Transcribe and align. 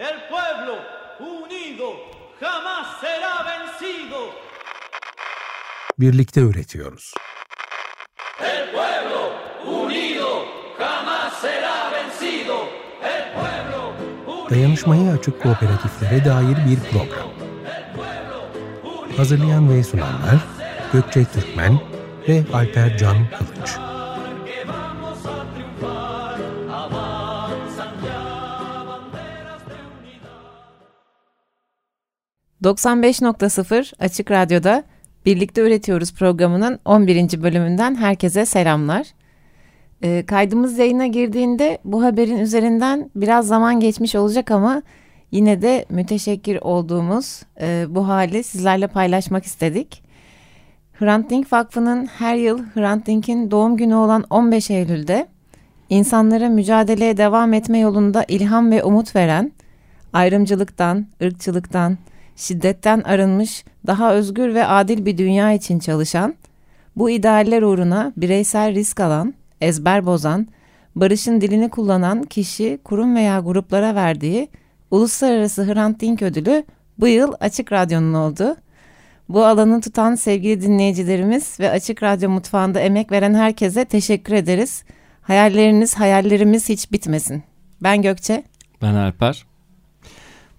El 0.00 0.18
pueblo 0.30 0.78
unido 1.18 1.88
jamás 2.40 3.00
será 3.02 3.44
vencido. 3.50 4.30
Birlikte 5.98 6.40
üretiyoruz. 6.40 7.12
El 8.40 8.70
pueblo 8.70 9.20
unido 9.66 10.46
jamás 10.78 11.34
será 11.42 11.90
vencido. 11.92 12.56
El 13.02 13.24
pueblo 13.34 13.92
unido. 14.26 14.50
Dayanışmaya 14.50 15.12
açık 15.12 15.42
kooperatiflere 15.42 16.24
dair 16.24 16.56
bir 16.66 16.80
program. 16.90 17.28
Hazırlayan 19.16 19.70
ve 19.70 19.82
sunanlar 19.82 20.38
Gökçe 20.92 21.24
Türkmen 21.24 21.80
ve 22.28 22.44
Alper 22.52 22.98
Can 22.98 23.16
Kılıç. 23.38 23.89
95.0 32.64 33.92
Açık 33.98 34.30
Radyo'da 34.30 34.84
Birlikte 35.26 35.60
Üretiyoruz 35.60 36.14
programının 36.14 36.78
11. 36.84 37.42
bölümünden 37.42 37.94
herkese 37.94 38.46
selamlar. 38.46 39.06
Ee, 40.02 40.24
kaydımız 40.26 40.78
yayına 40.78 41.06
girdiğinde 41.06 41.78
bu 41.84 42.02
haberin 42.02 42.38
üzerinden 42.38 43.10
biraz 43.16 43.46
zaman 43.46 43.80
geçmiş 43.80 44.14
olacak 44.14 44.50
ama 44.50 44.82
yine 45.30 45.62
de 45.62 45.84
müteşekkir 45.90 46.58
olduğumuz 46.62 47.42
e, 47.60 47.86
bu 47.88 48.08
hali 48.08 48.42
sizlerle 48.42 48.86
paylaşmak 48.86 49.44
istedik. 49.44 50.02
Hrant 50.92 51.30
Dink 51.30 51.52
Vakfı'nın 51.52 52.06
her 52.06 52.34
yıl 52.34 52.58
Hrant 52.74 53.06
Dink'in 53.06 53.50
doğum 53.50 53.76
günü 53.76 53.94
olan 53.94 54.24
15 54.30 54.70
Eylül'de 54.70 55.28
insanlara 55.88 56.48
mücadeleye 56.48 57.16
devam 57.16 57.52
etme 57.52 57.78
yolunda 57.78 58.24
ilham 58.28 58.70
ve 58.70 58.84
umut 58.84 59.16
veren, 59.16 59.52
ayrımcılıktan, 60.12 61.06
ırkçılıktan, 61.22 61.98
şiddetten 62.40 63.00
arınmış, 63.00 63.64
daha 63.86 64.14
özgür 64.14 64.54
ve 64.54 64.66
adil 64.66 65.06
bir 65.06 65.18
dünya 65.18 65.52
için 65.52 65.78
çalışan, 65.78 66.34
bu 66.96 67.10
idealler 67.10 67.62
uğruna 67.62 68.12
bireysel 68.16 68.74
risk 68.74 69.00
alan, 69.00 69.34
ezber 69.60 70.06
bozan, 70.06 70.46
barışın 70.96 71.40
dilini 71.40 71.70
kullanan 71.70 72.22
kişi, 72.22 72.78
kurum 72.84 73.16
veya 73.16 73.40
gruplara 73.40 73.94
verdiği 73.94 74.48
Uluslararası 74.90 75.74
Hrant 75.74 76.00
Dink 76.00 76.22
Ödülü 76.22 76.64
bu 76.98 77.08
yıl 77.08 77.32
Açık 77.40 77.72
Radyo'nun 77.72 78.14
oldu. 78.14 78.56
Bu 79.28 79.44
alanı 79.44 79.80
tutan 79.80 80.14
sevgili 80.14 80.62
dinleyicilerimiz 80.62 81.60
ve 81.60 81.70
Açık 81.70 82.02
Radyo 82.02 82.30
mutfağında 82.30 82.80
emek 82.80 83.12
veren 83.12 83.34
herkese 83.34 83.84
teşekkür 83.84 84.34
ederiz. 84.34 84.84
Hayalleriniz, 85.22 85.94
hayallerimiz 85.94 86.68
hiç 86.68 86.92
bitmesin. 86.92 87.42
Ben 87.82 88.02
Gökçe. 88.02 88.44
Ben 88.82 88.94
Alper. 88.94 89.49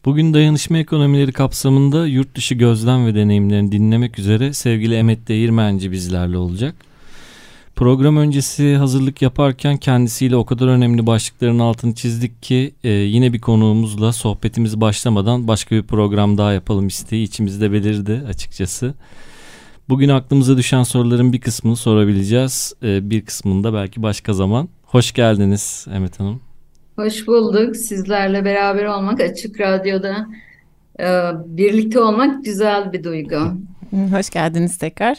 Bugün 0.06 0.34
dayanışma 0.34 0.78
ekonomileri 0.78 1.32
kapsamında 1.32 2.08
yurt 2.08 2.36
dışı 2.36 2.56
gözlem 2.56 3.06
ve 3.06 3.16
deneyimlerini 3.16 3.72
dinlemek 3.72 4.20
üzere 4.20 4.54
sevgili 4.54 4.96
Emet 4.96 5.28
Değirmenci 5.28 5.92
bizlerle 5.92 6.38
olacak. 6.38 6.76
Program 7.76 8.18
öncesi 8.18 8.76
hazırlık 8.76 9.22
yaparken 9.22 9.78
kendisiyle 9.78 10.36
o 10.36 10.46
kadar 10.46 10.68
önemli 10.68 11.08
başlıkların 11.08 11.60
altını 11.60 11.96
çizdik 11.96 12.44
ki 12.44 12.74
e, 12.84 12.90
yine 12.90 13.34
bir 13.34 13.42
konuğumuzla 13.42 14.14
sohbetimiz 14.14 14.82
başlamadan 14.82 15.48
başka 15.48 15.76
bir 15.76 15.84
program 15.84 16.38
daha 16.38 16.54
yapalım 16.54 16.88
isteği 16.88 17.24
içimizde 17.24 17.72
belirdi 17.72 18.24
açıkçası. 18.28 18.94
Bugün 19.90 20.10
aklımıza 20.10 20.58
düşen 20.58 20.84
soruların 20.84 21.34
bir 21.34 21.42
kısmını 21.42 21.76
sorabileceğiz. 21.76 22.74
E, 22.84 23.10
bir 23.10 23.26
kısmını 23.26 23.64
da 23.64 23.74
belki 23.74 24.04
başka 24.04 24.34
zaman. 24.34 24.70
Hoş 24.84 25.12
geldiniz 25.12 25.88
Emet 25.94 26.20
Hanım. 26.20 26.51
Hoş 26.96 27.28
bulduk. 27.28 27.76
Sizlerle 27.76 28.46
beraber 28.46 28.86
olmak 28.86 29.20
Açık 29.20 29.60
Radyo'da 29.60 30.28
e, 31.00 31.06
birlikte 31.46 32.00
olmak 32.00 32.46
güzel 32.46 32.94
bir 32.94 33.04
duygu. 33.04 33.40
Hoş 34.12 34.30
geldiniz 34.30 34.78
tekrar. 34.78 35.18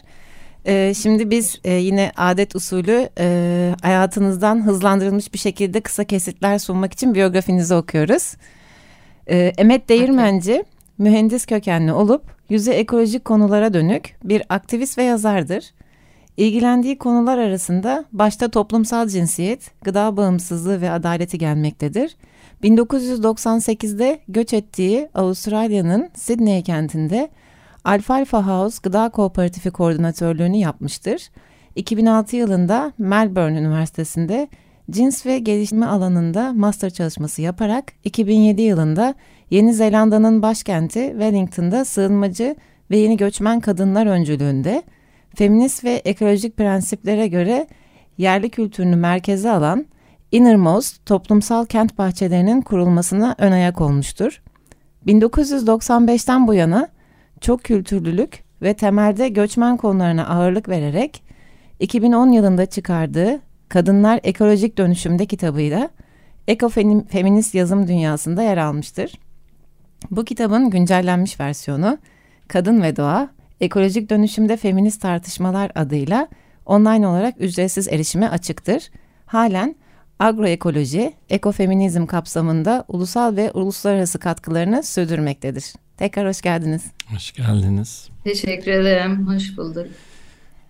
Ee, 0.67 0.95
şimdi 0.95 1.31
biz 1.31 1.61
e, 1.65 1.73
yine 1.73 2.13
adet 2.17 2.57
usulü 2.57 3.09
e, 3.19 3.75
hayatınızdan 3.83 4.67
hızlandırılmış 4.67 5.35
bir 5.35 5.39
şekilde 5.39 5.81
kısa 5.81 6.05
kesitler 6.05 6.59
sunmak 6.59 6.93
için 6.93 7.15
biyografinizi 7.15 7.75
okuyoruz. 7.75 8.35
Emet 9.27 9.89
Değirmenci 9.89 10.65
mühendis 10.99 11.47
kökenli 11.47 11.93
olup 11.93 12.23
yüze 12.49 12.73
ekolojik 12.73 13.25
konulara 13.25 13.75
dönük 13.75 14.17
bir 14.25 14.43
aktivist 14.49 14.99
ve 14.99 15.03
yazardır. 15.03 15.65
İlgilendiği 16.37 16.99
konular 16.99 17.39
arasında 17.39 18.05
başta 18.13 18.49
toplumsal 18.49 19.09
cinsiyet, 19.09 19.71
gıda 19.83 20.17
bağımsızlığı 20.17 20.81
ve 20.81 20.91
adaleti 20.91 21.39
gelmektedir. 21.39 22.17
1998'de 22.63 24.21
göç 24.29 24.53
ettiği 24.53 25.09
Avustralya'nın 25.15 26.11
Sydney 26.15 26.63
kentinde 26.63 27.29
Alfalfa 27.85 28.47
House 28.47 28.79
Gıda 28.83 29.09
Kooperatifi 29.09 29.71
koordinatörlüğünü 29.71 30.57
yapmıştır. 30.57 31.31
2006 31.77 32.37
yılında 32.37 32.93
Melbourne 32.99 33.59
Üniversitesi'nde 33.59 34.49
cins 34.91 35.27
ve 35.27 35.39
gelişme 35.39 35.87
alanında 35.87 36.53
master 36.53 36.91
çalışması 36.91 37.43
yaparak 37.43 37.93
2007 38.05 38.63
yılında 38.63 39.15
Yeni 39.51 39.75
Zelanda'nın 39.75 40.43
başkenti 40.43 41.09
Wellington'da 41.11 41.85
sığınmacı 41.85 42.57
ve 42.91 42.97
yeni 42.97 43.17
göçmen 43.17 43.61
kadınlar 43.61 44.07
öncülüğünde 44.07 44.83
feminist 45.35 45.85
ve 45.85 45.93
ekolojik 46.05 46.57
prensiplere 46.57 47.29
göre 47.29 47.67
yerli 48.19 48.51
kültürünü 48.51 48.97
merkeze 48.97 49.51
alan 49.51 49.87
Innermost 50.33 51.07
toplumsal 51.07 51.67
kent 51.67 51.99
bahçelerinin 51.99 52.61
kurulmasına 52.61 53.35
ön 53.39 53.53
ayak 53.53 53.81
olmuştur. 53.81 54.43
1995'ten 55.07 56.47
bu 56.47 56.55
yana 56.55 56.89
çok 57.41 57.65
kültürlülük 57.65 58.45
ve 58.63 58.75
temelde 58.75 59.29
göçmen 59.29 59.77
konularına 59.77 60.27
ağırlık 60.27 60.69
vererek 60.69 61.23
2010 61.81 62.33
yılında 62.33 62.67
çıkardığı 62.67 63.41
Kadınlar 63.69 64.21
Ekolojik 64.23 64.79
Dönüşümde 64.79 65.27
kitabıyla 65.27 65.91
ekofeminist 66.49 67.55
yazım 67.55 67.89
dünyasında 67.89 68.43
yer 68.43 68.57
almıştır. 68.57 69.13
Bu 70.11 70.25
kitabın 70.25 70.71
güncellenmiş 70.71 71.41
versiyonu 71.41 71.99
Kadın 72.49 72.83
ve 72.83 72.97
Doğa, 72.97 73.31
Ekolojik 73.63 74.11
Dönüşümde 74.11 74.57
Feminist 74.57 75.03
Tartışmalar 75.03 75.73
adıyla 75.75 76.29
online 76.67 77.07
olarak 77.07 77.35
ücretsiz 77.41 77.89
erişime 77.89 78.29
açıktır. 78.29 78.91
Halen 79.27 79.77
agroekoloji, 80.19 81.13
ekofeminizm 81.31 82.07
kapsamında 82.07 82.85
ulusal 82.89 83.37
ve 83.37 83.51
uluslararası 83.53 84.19
katkılarını 84.19 84.83
sürdürmektedir. 84.83 85.65
Tekrar 85.97 86.29
hoş 86.29 86.41
geldiniz. 86.41 86.85
Hoş 87.15 87.33
geldiniz. 87.33 88.09
Teşekkür 88.25 88.71
ederim. 88.71 89.27
Hoş 89.27 89.57
bulduk. 89.57 89.87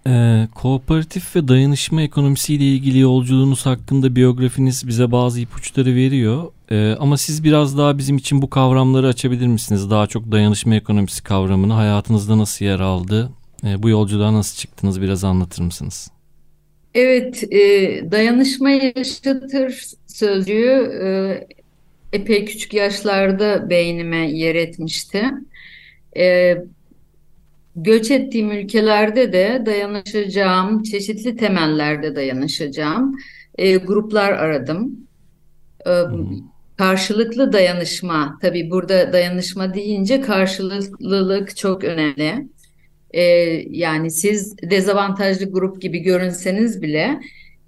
Ee, 0.07 0.49
kooperatif 0.55 1.37
ve 1.37 1.49
dayanışma 1.49 2.03
ekonomisiyle 2.03 2.65
ilgili 2.65 2.99
yolculuğunuz 2.99 3.67
hakkında 3.67 4.17
biyografiniz 4.17 4.89
bize 4.89 5.13
bazı 5.13 5.41
ipuçları 5.41 5.95
veriyor. 5.95 6.53
Ee, 6.71 6.97
ama 7.01 7.17
siz 7.17 7.45
biraz 7.45 7.79
daha 7.79 7.99
bizim 7.99 8.17
için 8.17 8.43
bu 8.43 8.51
kavramları 8.51 9.07
açabilir 9.07 9.47
misiniz? 9.47 9.91
Daha 9.91 10.07
çok 10.07 10.33
dayanışma 10.33 10.75
ekonomisi 10.75 11.23
kavramını 11.23 11.73
hayatınızda 11.73 12.39
nasıl 12.39 12.65
yer 12.65 12.81
aldı? 12.81 13.31
Ee, 13.65 13.83
bu 13.83 13.89
yolculuğa 13.89 14.33
nasıl 14.33 14.57
çıktınız 14.57 15.03
biraz 15.03 15.25
anlatır 15.25 15.63
mısınız? 15.63 16.11
Evet, 16.95 17.53
e, 17.53 17.61
dayanışma 18.11 18.71
yaşatır 18.71 19.85
sözcüğü 20.07 21.01
e, 21.05 21.09
epey 22.13 22.45
küçük 22.45 22.75
yaşlarda 22.75 23.71
beynime 23.71 24.31
yer 24.31 24.55
etmişti. 24.55 25.25
E, 26.17 26.57
göç 27.77 28.11
ettiğim 28.11 28.51
ülkelerde 28.51 29.33
de 29.33 29.63
dayanışacağım, 29.67 30.83
çeşitli 30.83 31.37
temellerde 31.37 32.17
dayanışacağım 32.17 33.17
e, 33.59 33.77
gruplar 33.77 34.33
aradım. 34.33 34.97
E, 35.87 35.93
karşılıklı 36.77 37.53
dayanışma, 37.53 38.39
tabii 38.43 38.71
burada 38.71 39.13
dayanışma 39.13 39.75
deyince 39.75 40.21
karşılıklılık 40.21 41.57
çok 41.57 41.85
önemli. 41.85 42.49
E, 43.11 43.23
yani 43.71 44.11
siz 44.11 44.57
dezavantajlı 44.71 45.51
grup 45.51 45.83
gibi 45.83 45.99
görünseniz 45.99 46.83
bile 46.83 47.21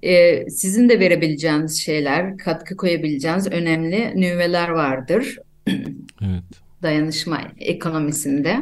e, 0.02 0.44
sizin 0.50 0.88
de 0.88 1.00
verebileceğiniz 1.00 1.80
şeyler, 1.80 2.38
katkı 2.38 2.76
koyabileceğiniz 2.76 3.46
önemli 3.46 4.12
nüveler 4.14 4.68
vardır. 4.68 5.38
Evet. 5.66 6.44
Dayanışma 6.82 7.40
ekonomisinde. 7.58 8.56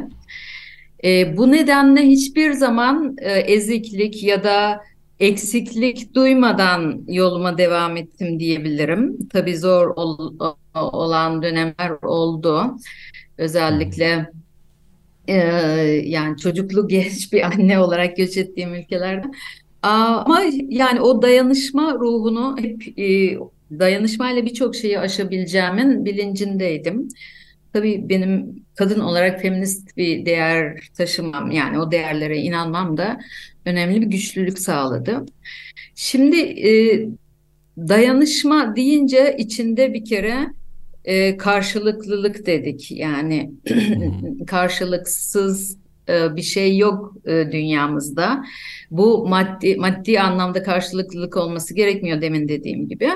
E, 1.03 1.37
bu 1.37 1.51
nedenle 1.51 2.01
hiçbir 2.01 2.51
zaman 2.51 3.15
e, 3.21 3.31
eziklik 3.31 4.23
ya 4.23 4.43
da 4.43 4.81
eksiklik 5.19 6.15
duymadan 6.15 7.03
yoluma 7.07 7.57
devam 7.57 7.97
ettim 7.97 8.39
diyebilirim. 8.39 9.17
Tabii 9.29 9.57
zor 9.57 9.87
ol, 9.95 10.33
olan 10.75 11.41
dönemler 11.41 11.91
oldu. 12.03 12.77
Özellikle 13.37 14.31
e, 15.27 15.35
yani 16.05 16.37
çocuklu 16.37 16.87
genç 16.87 17.33
bir 17.33 17.41
anne 17.41 17.79
olarak 17.79 18.17
göç 18.17 18.37
ettiğim 18.37 18.73
ülkelerde. 18.73 19.27
Ama 19.81 20.41
yani 20.69 21.01
o 21.01 21.21
dayanışma 21.21 21.93
ruhunu 21.93 22.55
hep 22.59 22.99
e, 22.99 23.37
dayanışmayla 23.79 24.45
birçok 24.45 24.75
şeyi 24.75 24.99
aşabileceğimin 24.99 26.05
bilincindeydim. 26.05 27.07
Tabii 27.73 28.09
benim 28.09 28.63
kadın 28.75 28.99
olarak 28.99 29.41
feminist 29.41 29.97
bir 29.97 30.25
değer 30.25 30.89
taşımam 30.97 31.51
yani 31.51 31.79
o 31.79 31.91
değerlere 31.91 32.37
inanmam 32.37 32.97
da 32.97 33.19
önemli 33.65 34.01
bir 34.01 34.07
güçlülük 34.07 34.59
sağladı. 34.59 35.25
Şimdi 35.95 36.37
e, 36.39 36.71
dayanışma 37.77 38.75
deyince 38.75 39.35
içinde 39.37 39.93
bir 39.93 40.05
kere 40.05 40.47
e, 41.05 41.37
karşılıklılık 41.37 42.45
dedik. 42.45 42.91
Yani 42.91 43.51
karşılıksız 44.47 45.77
e, 46.09 46.35
bir 46.35 46.41
şey 46.41 46.77
yok 46.77 47.15
e, 47.25 47.51
dünyamızda. 47.51 48.43
Bu 48.91 49.27
maddi 49.27 49.75
maddi 49.75 50.19
anlamda 50.19 50.63
karşılıklılık 50.63 51.37
olması 51.37 51.73
gerekmiyor 51.75 52.21
demin 52.21 52.47
dediğim 52.47 52.89
gibi. 52.89 53.09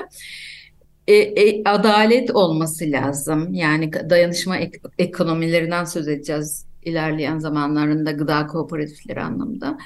E, 1.08 1.14
e, 1.14 1.62
adalet 1.64 2.30
olması 2.30 2.84
lazım. 2.90 3.54
Yani 3.54 3.92
dayanışma 3.92 4.56
ek, 4.56 4.78
ekonomilerinden 4.98 5.84
söz 5.84 6.08
edeceğiz 6.08 6.66
ilerleyen 6.82 7.38
zamanlarında 7.38 8.10
gıda 8.12 8.46
kooperatifleri 8.46 9.20
anlamında. 9.20 9.78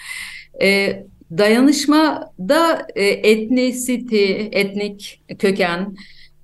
E, 0.63 1.03
dayanışmada 1.39 2.87
e, 2.95 3.05
etnisiti, 3.05 4.49
etnik 4.53 5.23
köken, 5.39 5.97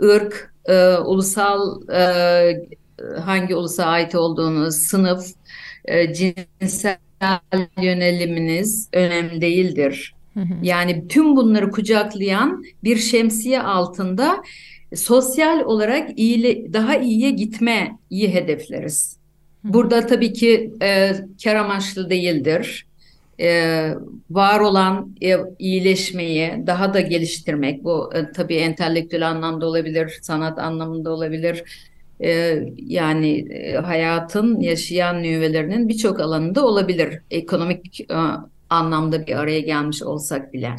ırk, 0.02 0.54
e, 0.66 0.96
ulusal 0.96 1.82
e, 1.92 2.68
hangi 3.20 3.54
ulusa 3.54 3.84
ait 3.84 4.14
olduğunuz, 4.14 4.74
sınıf, 4.74 5.26
e, 5.84 6.14
cinsel 6.14 6.98
yöneliminiz 7.82 8.88
önemli 8.92 9.40
değildir. 9.40 10.14
Yani 10.62 11.08
tüm 11.08 11.36
bunları 11.36 11.70
kucaklayan 11.70 12.64
bir 12.84 12.96
şemsiye 12.96 13.62
altında 13.62 14.42
sosyal 14.94 15.60
olarak 15.60 16.18
iyile, 16.18 16.72
daha 16.72 16.96
iyiye 16.96 17.30
gitmeyi 17.30 18.34
hedefleriz. 18.34 19.18
Burada 19.64 20.06
tabii 20.06 20.32
ki 20.32 20.72
e, 20.82 21.12
kar 21.44 21.54
amaçlı 21.54 22.10
değildir. 22.10 22.86
E, 23.40 23.90
var 24.30 24.60
olan 24.60 25.14
e, 25.22 25.36
iyileşmeyi 25.58 26.66
daha 26.66 26.94
da 26.94 27.00
geliştirmek, 27.00 27.84
bu 27.84 28.10
e, 28.14 28.32
tabii 28.32 28.54
entelektüel 28.54 29.28
anlamda 29.28 29.66
olabilir, 29.66 30.18
sanat 30.22 30.58
anlamında 30.58 31.10
olabilir. 31.10 31.64
E, 32.20 32.62
yani 32.76 33.52
e, 33.52 33.74
hayatın 33.74 34.60
yaşayan 34.60 35.22
nüvelerinin 35.22 35.88
birçok 35.88 36.20
alanında 36.20 36.66
olabilir. 36.66 37.20
Ekonomik 37.30 38.00
e, 38.00 38.16
anlamda 38.70 39.26
bir 39.26 39.36
araya 39.36 39.60
gelmiş 39.60 40.02
olsak 40.02 40.52
bile. 40.52 40.76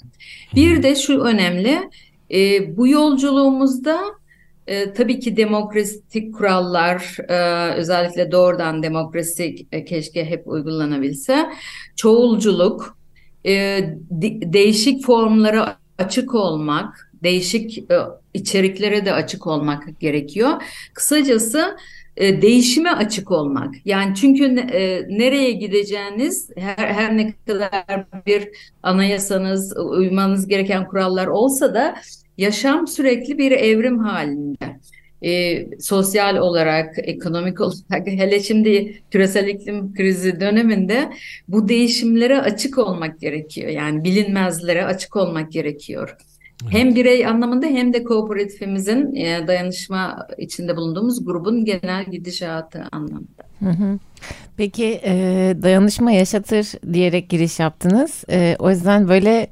Bir 0.56 0.84
de 0.84 0.96
şu 0.96 1.20
önemli, 1.20 1.90
e, 2.32 2.78
bu 2.78 2.88
yolculuğumuzda 2.88 4.00
e, 4.68 4.94
tabii 4.94 5.20
ki 5.20 5.38
demokratik 5.38 6.36
kurallar, 6.36 7.18
e, 7.30 7.74
özellikle 7.74 8.32
doğrudan 8.32 8.84
demokrasi 8.84 9.56
e, 9.72 9.86
keşke 9.86 10.26
hep 10.26 10.48
uygulanabilse, 10.48 11.50
çoğulculuk, 11.96 12.98
e, 13.46 13.52
de, 14.12 14.54
değişik 14.54 15.06
formlara 15.06 15.78
açık 15.98 16.36
olmak, 16.36 17.12
değişik 17.24 17.78
e, 17.78 17.98
içeriklere 18.34 19.06
de 19.06 19.14
açık 19.14 19.48
olmak 19.48 20.00
gerekiyor. 20.00 20.62
Kısacası 20.94 21.78
e, 22.20 22.42
değişime 22.42 22.92
açık 22.92 23.32
olmak. 23.32 23.76
Yani 23.86 24.16
çünkü 24.16 24.46
e, 24.60 25.06
nereye 25.10 25.52
gideceğiniz 25.52 26.50
her, 26.58 26.88
her 26.88 27.18
ne 27.18 27.34
kadar 27.48 28.06
bir 28.26 28.50
anayasanız, 28.84 29.78
uymanız 29.78 30.48
gereken 30.48 30.88
kurallar 30.88 31.28
olsa 31.28 31.74
da 31.74 31.96
yaşam 32.38 32.88
sürekli 32.88 33.38
bir 33.38 33.52
evrim 33.52 34.00
halinde. 34.00 34.80
E, 35.22 35.66
sosyal 35.80 36.38
olarak, 36.38 36.96
ekonomik 36.98 37.62
olarak, 37.62 38.08
hele 38.08 38.40
şimdi 38.40 39.02
küresel 39.12 39.48
iklim 39.48 39.94
krizi 39.94 40.40
döneminde 40.40 41.10
bu 41.48 41.70
değişimlere 41.70 42.42
açık 42.42 42.78
olmak 42.78 43.20
gerekiyor. 43.20 43.70
Yani 43.70 44.04
bilinmezlere 44.04 44.86
açık 44.86 45.16
olmak 45.16 45.52
gerekiyor. 45.52 46.18
Hem 46.68 46.96
birey 46.96 47.28
anlamında 47.28 47.66
hem 47.66 47.94
de 47.94 48.04
kooperatifimizin 48.04 49.16
e, 49.16 49.48
dayanışma 49.48 50.28
içinde 50.38 50.76
bulunduğumuz 50.76 51.26
grubun 51.26 51.66
genel 51.66 52.06
gidişatı 52.06 52.84
anlamında. 52.92 53.44
Hı 53.60 53.70
hı. 53.70 54.00
Peki 54.58 55.02
e, 55.04 55.14
dayanışma 55.62 56.12
yaşatır 56.12 56.94
diyerek 56.94 57.30
giriş 57.30 57.60
yaptınız. 57.60 58.24
E, 58.30 58.56
o 58.60 58.70
yüzden 58.70 59.08
böyle 59.08 59.48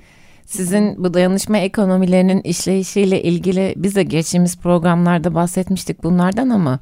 sizin 0.45 1.03
bu 1.03 1.13
dayanışma 1.13 1.57
ekonomilerinin 1.57 2.41
işleyişiyle 2.41 3.23
ilgili 3.23 3.73
biz 3.77 3.95
de 3.95 4.03
geçtiğimiz 4.03 4.57
programlarda 4.57 5.35
bahsetmiştik 5.35 6.03
bunlardan 6.03 6.49
ama 6.49 6.79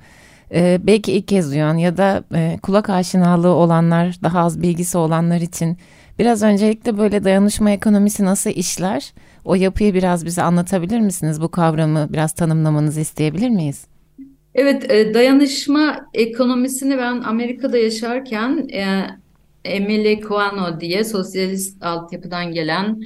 e, 0.53 0.79
belki 0.83 1.11
ilk 1.11 1.27
kez 1.27 1.51
duyan 1.51 1.77
ya 1.77 1.97
da 1.97 2.23
e, 2.35 2.59
kulak 2.63 2.89
aşinalığı 2.89 3.53
olanlar, 3.53 4.15
daha 4.23 4.39
az 4.39 4.61
bilgisi 4.61 4.97
olanlar 4.97 5.41
için 5.41 5.77
biraz 6.19 6.43
öncelikle 6.43 6.97
böyle 6.97 7.23
dayanışma 7.23 7.71
ekonomisi 7.71 8.25
nasıl 8.25 8.49
işler? 8.49 9.13
O 9.45 9.55
yapıyı 9.55 9.93
biraz 9.93 10.25
bize 10.25 10.41
anlatabilir 10.41 10.99
misiniz? 10.99 11.41
Bu 11.41 11.51
kavramı 11.51 12.07
biraz 12.13 12.33
tanımlamanızı 12.33 13.01
isteyebilir 13.01 13.49
miyiz? 13.49 13.85
Evet, 14.55 14.91
e, 14.91 15.13
dayanışma 15.13 16.09
ekonomisini 16.13 16.97
ben 16.97 17.21
Amerika'da 17.21 17.77
yaşarken 17.77 18.67
e, 18.73 19.07
Emile 19.65 20.19
Cuano 20.19 20.79
diye 20.79 21.03
sosyalist 21.03 21.83
altyapıdan 21.83 22.51
gelen 22.51 23.03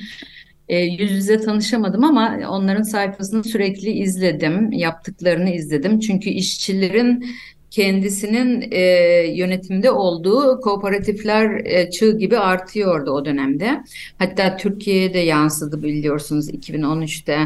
e, 0.70 0.80
yüz 0.80 1.12
yüze 1.12 1.42
tanışamadım 1.42 2.04
ama 2.04 2.38
onların 2.50 2.84
sayfasını 2.84 3.44
sürekli 3.44 3.90
izledim, 3.90 4.72
yaptıklarını 4.72 5.50
izledim. 5.50 6.00
Çünkü 6.00 6.30
işçilerin 6.30 7.26
kendisinin 7.72 8.68
e, 8.72 8.82
yönetimde 9.28 9.92
olduğu 9.92 10.62
kooperatifler 10.62 11.66
e, 11.66 11.92
çığ 11.92 12.18
gibi 12.18 12.38
artıyordu 12.38 13.12
o 13.12 13.26
dönemde. 13.26 13.84
Hatta 14.18 14.58
Türkiye'ye 14.58 15.14
de 15.14 15.20
yansıdı 15.20 15.84
biliyorsunuz 15.84 16.50
2013'te 16.50 17.38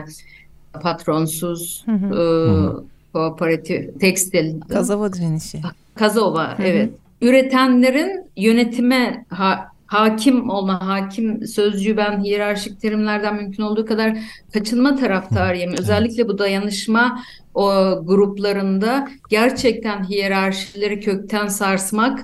patronsuz 0.81 1.83
hı 1.85 1.91
hı. 1.91 2.15
E, 2.15 3.13
kooperatif 3.13 3.99
tekstil. 3.99 4.61
Kazova 4.61 5.13
direnişi. 5.13 5.61
Kazova 5.95 6.57
hı 6.57 6.63
hı. 6.63 6.67
evet. 6.67 6.89
Üretenlerin 7.21 8.25
yönetime 8.37 9.25
ha, 9.29 9.72
hakim 9.93 10.49
olma, 10.49 10.87
hakim 10.87 11.47
sözcüğü 11.47 11.97
ben 11.97 12.23
hiyerarşik 12.23 12.81
terimlerden 12.81 13.35
mümkün 13.35 13.63
olduğu 13.63 13.85
kadar 13.85 14.17
kaçınma 14.53 14.95
taraftarıyım. 14.95 15.73
Özellikle 15.79 16.27
bu 16.27 16.37
dayanışma 16.37 17.23
o 17.53 17.71
gruplarında 18.05 19.07
gerçekten 19.29 20.09
hiyerarşileri 20.09 20.99
kökten 20.99 21.47
sarsmak 21.47 22.19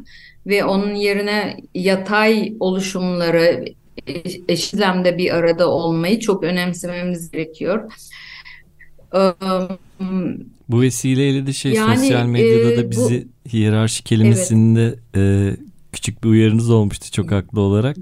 ve 0.48 0.64
onun 0.66 0.96
yerine 0.96 1.58
yatay 1.74 2.54
oluşumları 2.60 3.66
eşitlemde 4.48 5.18
bir 5.18 5.32
arada 5.32 5.70
olmayı 5.70 6.20
çok 6.20 6.44
önemsememiz 6.44 7.32
gerekiyor. 7.32 7.92
Bu 10.70 10.82
vesileyle 10.82 11.48
de 11.48 11.54
şey 11.54 11.72
yani, 11.72 11.98
sosyal 11.98 12.26
medyada 12.26 12.72
e, 12.72 12.78
da 12.78 12.92
bizi 12.92 13.28
bu, 13.46 13.50
hiyerarşi 13.50 14.04
kelimesinde 14.04 14.96
evet. 15.14 15.58
e, 15.58 15.69
küçük 15.92 16.24
bir 16.24 16.30
uyarınız 16.30 16.70
olmuştu 16.70 17.12
çok 17.12 17.32
haklı 17.32 17.62
olarak. 17.62 17.98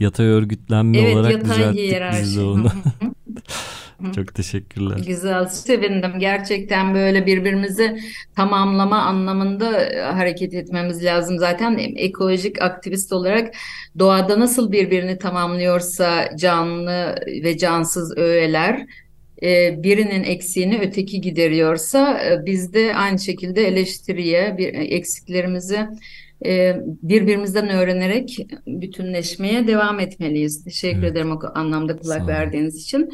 Yatay 0.00 0.26
örgütlenme 0.26 0.98
evet, 0.98 1.16
olarak 1.16 1.44
düzelttik 1.44 2.02
biz 2.22 2.36
de 2.36 2.42
onu. 2.42 2.72
Çok 4.14 4.34
teşekkürler. 4.34 4.98
Güzel, 5.06 5.46
sevindim. 5.46 6.12
Gerçekten 6.18 6.94
böyle 6.94 7.26
birbirimizi 7.26 8.00
tamamlama 8.36 9.02
anlamında 9.02 9.84
e, 9.84 10.00
hareket 10.00 10.54
etmemiz 10.54 11.04
lazım. 11.04 11.38
Zaten 11.38 11.78
ekolojik 11.96 12.62
aktivist 12.62 13.12
olarak 13.12 13.54
doğada 13.98 14.40
nasıl 14.40 14.72
birbirini 14.72 15.18
tamamlıyorsa 15.18 16.36
canlı 16.36 17.14
ve 17.26 17.58
cansız 17.58 18.16
öğeler, 18.16 18.86
e, 19.42 19.82
birinin 19.82 20.24
eksiğini 20.24 20.78
öteki 20.82 21.20
gideriyorsa 21.20 22.20
e, 22.24 22.46
biz 22.46 22.72
de 22.72 22.94
aynı 22.94 23.18
şekilde 23.18 23.68
eleştiriye, 23.68 24.56
eksiklerimizi 24.74 25.86
birbirimizden 27.02 27.68
öğrenerek 27.68 28.46
bütünleşmeye 28.66 29.66
devam 29.66 30.00
etmeliyiz. 30.00 30.64
Teşekkür 30.64 30.98
evet. 30.98 31.12
ederim 31.12 31.32
o 31.32 31.38
anlamda 31.54 31.96
kulak 31.96 32.26
verdiğiniz 32.26 32.76
için. 32.76 33.08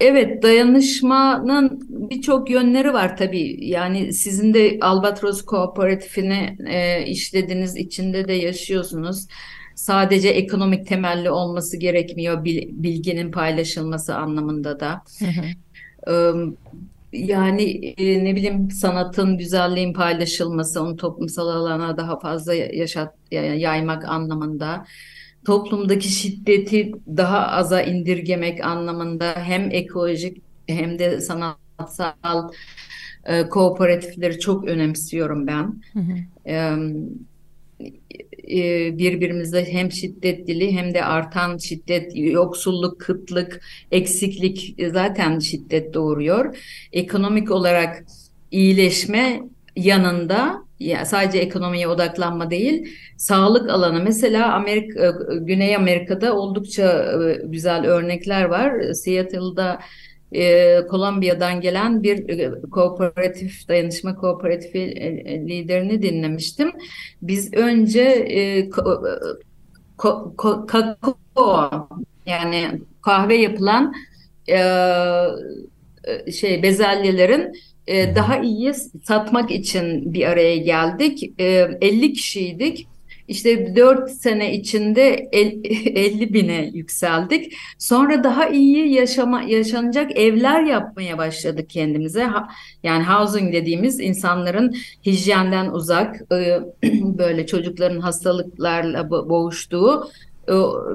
Evet, 0.00 0.42
dayanışmanın 0.42 1.80
birçok 1.90 2.50
yönleri 2.50 2.92
var 2.92 3.16
tabii. 3.16 3.66
Yani 3.66 4.12
sizin 4.12 4.54
de 4.54 4.78
Albatros 4.80 5.42
Kooperatifini 5.42 6.56
e, 6.66 7.06
işlediğiniz 7.06 7.76
içinde 7.76 8.28
de 8.28 8.32
yaşıyorsunuz. 8.32 9.26
Sadece 9.74 10.28
ekonomik 10.28 10.86
temelli 10.86 11.30
olması 11.30 11.76
gerekmiyor, 11.76 12.44
bilginin 12.44 13.30
paylaşılması 13.30 14.16
anlamında 14.16 14.80
da. 14.80 15.02
Yani 17.12 17.62
e, 17.98 18.24
ne 18.24 18.36
bileyim 18.36 18.70
sanatın, 18.70 19.38
güzelliğin 19.38 19.92
paylaşılması, 19.92 20.82
onu 20.82 20.96
toplumsal 20.96 21.48
alana 21.48 21.96
daha 21.96 22.18
fazla 22.18 22.54
yaşat, 22.54 23.14
yaymak 23.30 24.04
anlamında 24.08 24.84
toplumdaki 25.46 26.08
şiddeti 26.08 26.92
daha 27.06 27.46
aza 27.46 27.82
indirgemek 27.82 28.64
anlamında 28.64 29.34
hem 29.36 29.70
ekolojik 29.70 30.42
hem 30.66 30.98
de 30.98 31.20
sanatsal 31.20 32.50
e, 33.24 33.48
kooperatifleri 33.48 34.38
çok 34.38 34.64
önemsiyorum 34.64 35.46
ben. 35.46 35.82
Hı 35.92 35.98
hı. 35.98 36.16
E, 36.50 36.76
birbirimizde 38.98 39.72
hem 39.72 39.92
şiddetli 39.92 40.72
hem 40.72 40.94
de 40.94 41.04
artan 41.04 41.56
şiddet, 41.56 42.12
yoksulluk, 42.14 43.00
kıtlık, 43.00 43.60
eksiklik 43.92 44.76
zaten 44.92 45.38
şiddet 45.38 45.94
doğuruyor. 45.94 46.56
Ekonomik 46.92 47.50
olarak 47.50 48.04
iyileşme 48.50 49.42
yanında 49.76 50.68
ya 50.80 51.04
sadece 51.04 51.38
ekonomiye 51.38 51.88
odaklanma 51.88 52.50
değil, 52.50 52.88
sağlık 53.16 53.70
alanı 53.70 54.02
mesela 54.02 54.54
Amerika 54.54 55.14
Güney 55.40 55.76
Amerika'da 55.76 56.36
oldukça 56.36 57.12
güzel 57.44 57.86
örnekler 57.86 58.44
var. 58.44 58.92
Seattle'da 58.92 59.78
e, 60.32 60.76
Kolombiya'dan 60.86 61.60
gelen 61.60 62.02
bir 62.02 62.28
e, 62.28 62.60
kooperatif, 62.70 63.68
dayanışma 63.68 64.14
kooperatifi 64.14 64.78
e, 64.78 65.48
liderini 65.48 66.02
dinlemiştim. 66.02 66.72
Biz 67.22 67.54
önce 67.54 68.02
e, 68.02 68.70
ko, 68.70 69.02
ko, 69.96 70.34
ko, 70.36 70.66
kakao 70.66 71.88
yani 72.26 72.80
kahve 73.02 73.36
yapılan 73.36 73.94
e, 74.48 74.58
şey 76.32 76.62
bezelyelerin 76.62 77.52
e, 77.86 78.14
daha 78.14 78.38
iyi 78.38 78.74
satmak 79.04 79.50
için 79.50 80.14
bir 80.14 80.24
araya 80.24 80.56
geldik. 80.56 81.40
E, 81.40 81.44
50 81.80 82.12
kişiydik 82.12 82.88
işte 83.28 83.76
4 83.76 84.10
sene 84.10 84.54
içinde 84.54 85.28
50 85.32 86.32
bine 86.34 86.70
yükseldik. 86.74 87.52
Sonra 87.78 88.24
daha 88.24 88.48
iyi 88.48 88.92
yaşama, 88.92 89.42
yaşanacak 89.42 90.18
evler 90.18 90.62
yapmaya 90.62 91.18
başladık 91.18 91.70
kendimize. 91.70 92.28
Yani 92.82 93.04
housing 93.04 93.52
dediğimiz 93.52 94.00
insanların 94.00 94.74
hijyenden 95.06 95.70
uzak, 95.70 96.16
e, 96.32 96.60
böyle 97.02 97.46
çocukların 97.46 98.00
hastalıklarla 98.00 99.10
boğuştuğu 99.10 100.10
e, 100.48 100.54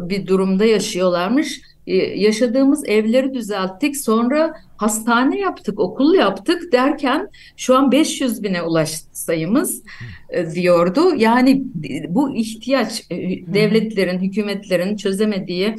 bir 0.09 0.27
durumda 0.27 0.65
yaşıyorlarmış. 0.65 1.61
E, 1.87 1.95
yaşadığımız 1.95 2.89
evleri 2.89 3.33
düzelttik. 3.33 3.97
Sonra 3.97 4.53
hastane 4.77 5.39
yaptık, 5.39 5.79
okul 5.79 6.15
yaptık 6.15 6.71
derken 6.71 7.29
şu 7.57 7.77
an 7.77 7.91
500 7.91 8.43
bine 8.43 8.61
ulaştı 8.61 9.07
sayımız 9.11 9.83
e, 10.29 10.51
diyordu. 10.51 11.15
Yani 11.17 11.63
bu 12.09 12.35
ihtiyaç 12.35 13.01
e, 13.11 13.17
devletlerin, 13.53 14.19
hükümetlerin 14.19 14.95
çözemediği 14.97 15.75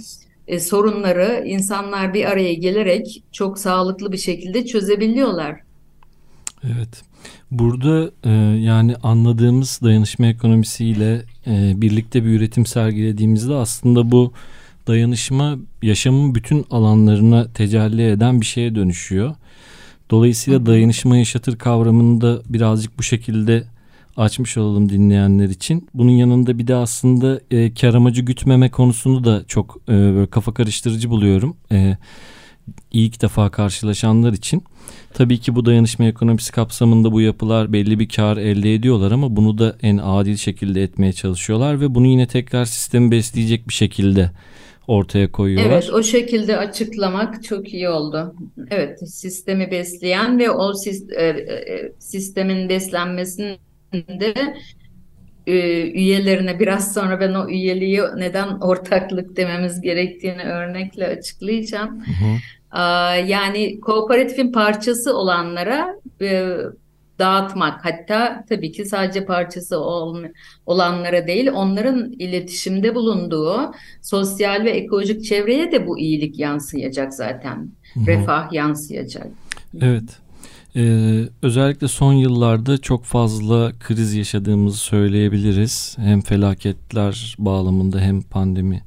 sorunları 0.60 1.44
insanlar 1.46 2.14
bir 2.14 2.24
araya 2.24 2.54
gelerek 2.54 3.22
çok 3.32 3.58
sağlıklı 3.58 4.12
bir 4.12 4.18
şekilde 4.18 4.66
çözebiliyorlar. 4.66 5.60
Evet. 6.64 7.02
Burada 7.50 8.10
e, 8.24 8.30
yani 8.60 8.96
anladığımız 9.02 9.80
dayanışma 9.82 10.26
ekonomisiyle 10.26 11.22
e, 11.46 11.72
birlikte 11.76 12.24
bir 12.24 12.30
üretim 12.30 12.66
sergilediğimizde 12.66 13.54
aslında 13.54 14.10
bu 14.10 14.32
dayanışma 14.86 15.56
yaşamın 15.82 16.34
bütün 16.34 16.66
alanlarına 16.70 17.52
tecelli 17.52 18.10
eden 18.10 18.40
bir 18.40 18.46
şeye 18.46 18.74
dönüşüyor. 18.74 19.34
Dolayısıyla 20.10 20.66
dayanışma 20.66 21.16
yaşatır 21.16 21.58
kavramını 21.58 22.20
da 22.20 22.42
birazcık 22.48 22.98
bu 22.98 23.02
şekilde 23.02 23.64
açmış 24.16 24.56
olalım 24.56 24.88
dinleyenler 24.88 25.48
için. 25.48 25.88
Bunun 25.94 26.10
yanında 26.10 26.58
bir 26.58 26.66
de 26.66 26.74
aslında 26.74 27.40
e, 27.50 27.74
kar 27.74 27.94
amacı 27.94 28.22
gütmeme 28.22 28.70
konusunu 28.70 29.24
da 29.24 29.44
çok 29.48 29.76
e, 29.88 29.92
böyle 29.92 30.26
kafa 30.26 30.54
karıştırıcı 30.54 31.10
buluyorum. 31.10 31.56
E, 31.72 31.96
ilk 32.92 33.22
defa 33.22 33.50
karşılaşanlar 33.50 34.32
için. 34.32 34.64
Tabii 35.14 35.38
ki 35.38 35.54
bu 35.54 35.66
dayanışma 35.66 36.04
ekonomisi 36.04 36.52
kapsamında 36.52 37.12
bu 37.12 37.20
yapılar 37.20 37.72
belli 37.72 37.98
bir 37.98 38.08
kar 38.08 38.36
elde 38.36 38.74
ediyorlar 38.74 39.12
ama 39.12 39.36
bunu 39.36 39.58
da 39.58 39.76
en 39.82 39.96
adil 39.96 40.36
şekilde 40.36 40.82
etmeye 40.82 41.12
çalışıyorlar 41.12 41.80
ve 41.80 41.94
bunu 41.94 42.06
yine 42.06 42.26
tekrar 42.26 42.64
sistemi 42.64 43.10
besleyecek 43.10 43.68
bir 43.68 43.74
şekilde 43.74 44.30
ortaya 44.88 45.32
koyuyorlar. 45.32 45.72
Evet, 45.72 45.90
o 45.92 46.02
şekilde 46.02 46.56
açıklamak 46.56 47.44
çok 47.44 47.74
iyi 47.74 47.88
oldu. 47.88 48.34
Evet, 48.70 49.10
sistemi 49.10 49.70
besleyen 49.70 50.38
ve 50.38 50.50
o 50.50 50.72
e, 51.16 51.24
e, 51.26 51.92
sistemin 51.98 52.68
beslenmesinde 52.68 54.34
e, 55.46 55.82
üyelerine 55.90 56.60
biraz 56.60 56.94
sonra 56.94 57.20
ben 57.20 57.34
o 57.34 57.48
üyeliği 57.48 58.00
neden 58.16 58.48
ortaklık 58.48 59.36
dememiz 59.36 59.80
gerektiğini 59.80 60.42
örnekle 60.42 61.06
açıklayacağım. 61.06 62.00
Hı 62.00 62.24
hı. 62.24 62.38
Yani 63.26 63.80
kooperatifin 63.80 64.52
parçası 64.52 65.16
olanlara 65.16 65.96
dağıtmak 67.18 67.84
hatta 67.84 68.44
tabii 68.48 68.72
ki 68.72 68.84
sadece 68.84 69.24
parçası 69.24 69.80
olanlara 70.66 71.26
değil 71.26 71.50
onların 71.54 72.12
iletişimde 72.12 72.94
bulunduğu 72.94 73.72
sosyal 74.02 74.64
ve 74.64 74.70
ekolojik 74.70 75.24
çevreye 75.24 75.72
de 75.72 75.86
bu 75.86 75.98
iyilik 75.98 76.38
yansıyacak 76.38 77.14
zaten. 77.14 77.70
Hı-hı. 77.94 78.06
Refah 78.06 78.52
yansıyacak. 78.52 79.26
Evet. 79.80 80.24
Ee, 80.76 81.22
özellikle 81.42 81.88
son 81.88 82.12
yıllarda 82.12 82.78
çok 82.78 83.04
fazla 83.04 83.72
kriz 83.80 84.14
yaşadığımızı 84.14 84.78
söyleyebiliriz. 84.78 85.96
Hem 85.98 86.20
felaketler 86.20 87.36
bağlamında 87.38 88.00
hem 88.00 88.22
pandemi 88.22 88.82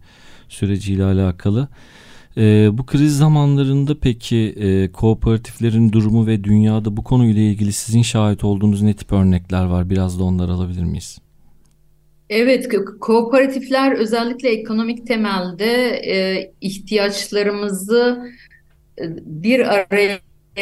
süreciyle 0.50 1.04
alakalı. 1.04 1.68
E, 2.38 2.70
bu 2.78 2.86
kriz 2.86 3.18
zamanlarında 3.18 4.00
peki 4.00 4.54
e, 4.58 4.92
kooperatiflerin 4.92 5.92
durumu 5.92 6.28
ve 6.28 6.44
dünyada 6.44 6.98
bu 6.98 7.04
konuyla 7.04 7.42
ilgili 7.42 7.72
sizin 7.72 8.02
şahit 8.02 8.44
olduğunuz 8.44 8.82
ne 8.82 8.94
tip 8.94 9.12
örnekler 9.12 9.66
var? 9.66 9.90
Biraz 9.90 10.20
da 10.20 10.24
onları 10.24 10.52
alabilir 10.52 10.84
miyiz? 10.84 11.18
Evet, 12.30 12.70
kooperatifler 13.00 13.92
özellikle 13.92 14.50
ekonomik 14.50 15.08
temelde 15.08 16.02
e, 16.06 16.52
ihtiyaçlarımızı 16.62 18.32
e, 19.00 19.04
bir 19.26 19.60
araya 19.60 20.20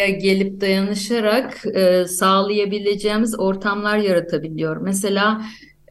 gelip 0.09 0.61
dayanışarak 0.61 1.65
e, 1.75 2.05
sağlayabileceğimiz 2.05 3.39
ortamlar 3.39 3.97
yaratabiliyor. 3.97 4.77
Mesela 4.77 5.41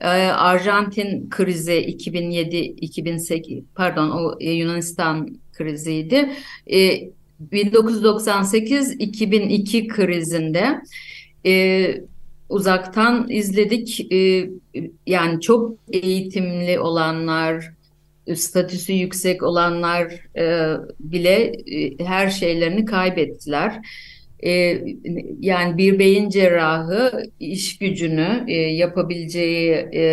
e, 0.00 0.06
Arjantin 0.26 1.30
krizi 1.30 1.72
2007-2008 1.72 3.64
pardon 3.74 4.10
o 4.10 4.38
Yunanistan 4.40 5.43
kriziydi. 5.54 6.30
E, 6.72 7.00
1998-2002 7.52 9.88
krizinde 9.88 10.80
e, 11.46 11.94
uzaktan 12.48 13.30
izledik. 13.30 14.12
E, 14.12 14.50
yani 15.06 15.40
çok 15.40 15.76
eğitimli 15.92 16.80
olanlar, 16.80 17.72
statüsü 18.34 18.92
yüksek 18.92 19.42
olanlar 19.42 20.12
e, 20.36 20.74
bile 21.00 21.52
e, 21.66 22.04
her 22.04 22.30
şeylerini 22.30 22.84
kaybettiler. 22.84 23.80
E, 24.44 24.80
yani 25.40 25.78
bir 25.78 25.98
beyin 25.98 26.28
cerrahı 26.28 27.22
iş 27.40 27.78
gücünü 27.78 28.44
e, 28.48 28.54
yapabileceği 28.54 29.72
e, 29.94 30.04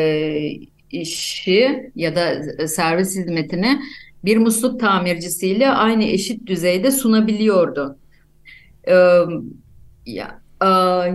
işi 0.92 1.92
ya 1.96 2.16
da 2.16 2.44
servis 2.68 3.16
hizmetini 3.16 3.80
bir 4.26 4.38
musluk 4.38 4.80
tamircisiyle 4.80 5.70
aynı 5.70 6.04
eşit 6.04 6.48
düzeyde 6.48 6.92
sunabiliyordu. 6.92 7.98
Ee, 8.88 9.22
ya 10.06 10.42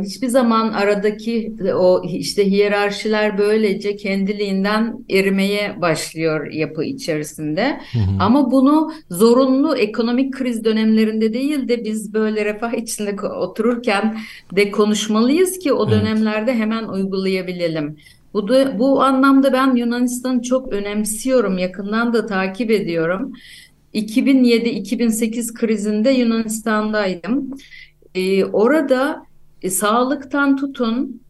hiçbir 0.03 0.29
zaman 0.29 0.73
aradaki 0.73 1.53
o 1.75 2.03
işte 2.05 2.51
hiyerarşiler 2.51 3.39
böylece 3.39 3.97
kendiliğinden 3.97 5.05
erimeye 5.11 5.81
başlıyor 5.81 6.53
yapı 6.53 6.85
içerisinde. 6.85 7.81
Hı 7.93 7.99
hı. 7.99 8.03
Ama 8.21 8.51
bunu 8.51 8.93
zorunlu 9.11 9.77
ekonomik 9.77 10.35
kriz 10.35 10.65
dönemlerinde 10.65 11.33
değil 11.33 11.69
de 11.69 11.85
biz 11.85 12.15
böyle 12.15 12.45
refah 12.45 12.73
içinde 12.73 13.27
otururken 13.27 14.19
de 14.57 14.71
konuşmalıyız 14.71 15.59
ki 15.59 15.73
o 15.73 15.91
dönemlerde 15.91 16.51
evet. 16.51 16.61
hemen 16.61 16.85
uygulayabilelim. 16.85 17.97
Bu, 18.35 18.49
da, 18.49 18.79
bu 18.79 19.03
anlamda 19.03 19.53
ben 19.53 19.77
Yunanistan'ı 19.77 20.43
çok 20.43 20.73
önemsiyorum, 20.73 21.59
yakından 21.59 22.13
da 22.13 22.27
takip 22.27 22.71
ediyorum. 22.71 23.33
2007-2008 23.95 25.55
krizinde 25.55 26.11
Yunanistan'daydım. 26.11 27.51
Ee, 28.15 28.45
orada 28.45 29.27
e, 29.63 29.71
sağlıktan 29.71 30.57
tutun, 30.57 31.23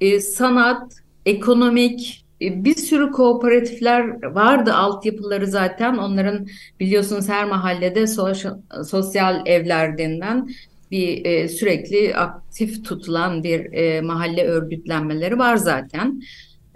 e, 0.00 0.20
sanat, 0.20 0.92
ekonomik, 1.26 2.24
e, 2.42 2.64
bir 2.64 2.74
sürü 2.74 3.10
kooperatifler 3.10 4.22
vardı 4.22 4.74
altyapıları 4.74 5.46
zaten. 5.46 5.96
Onların 5.96 6.46
biliyorsunuz 6.80 7.28
her 7.28 7.44
mahallede 7.44 8.06
sosyal, 8.06 8.58
sosyal 8.84 9.46
evlerden 9.46 10.48
bir 10.90 11.24
e, 11.24 11.48
sürekli 11.48 12.16
aktif 12.16 12.84
tutulan 12.84 13.44
bir 13.44 13.72
e, 13.72 14.00
mahalle 14.00 14.44
örgütlenmeleri 14.44 15.38
var 15.38 15.56
zaten. 15.56 16.22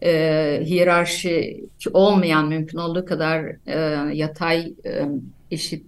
E, 0.03 0.63
hiyerarşi 0.65 1.65
olmayan 1.93 2.49
mümkün 2.49 2.79
olduğu 2.79 3.05
kadar 3.05 3.45
e, 3.67 3.79
yatay 4.15 4.73
e, 4.87 5.09
eşit 5.51 5.87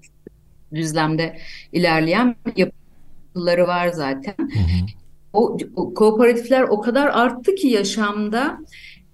düzlemde 0.74 1.38
ilerleyen 1.72 2.36
yapıları 2.56 3.66
var 3.66 3.88
zaten. 3.88 4.34
Hı 4.38 4.44
hı. 4.44 4.86
O, 5.32 5.58
o 5.76 5.94
kooperatifler 5.94 6.62
o 6.62 6.80
kadar 6.80 7.06
arttı 7.06 7.54
ki 7.54 7.68
yaşamda 7.68 8.58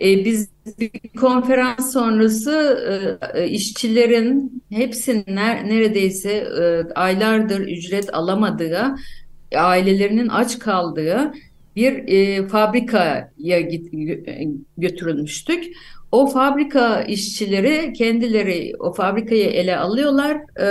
e, 0.00 0.24
biz 0.24 0.48
bir 0.80 0.90
konferans 1.20 1.92
sonrası 1.92 2.78
e, 3.34 3.40
e, 3.40 3.48
işçilerin 3.48 4.62
hepsinin 4.70 5.36
neredeyse 5.36 6.48
aylardır 6.94 7.60
ücret 7.60 8.14
alamadığı, 8.14 8.94
ailelerinin 9.56 10.28
aç 10.28 10.58
kaldığı 10.58 11.32
bir 11.76 12.48
fabrikaya 12.48 13.60
götürülmüştük. 14.78 15.64
O 16.12 16.26
fabrika 16.26 17.02
işçileri 17.02 17.92
kendileri 17.92 18.72
o 18.78 18.92
fabrikayı 18.92 19.44
ele 19.44 19.76
alıyorlar. 19.76 20.36
E, 20.36 20.66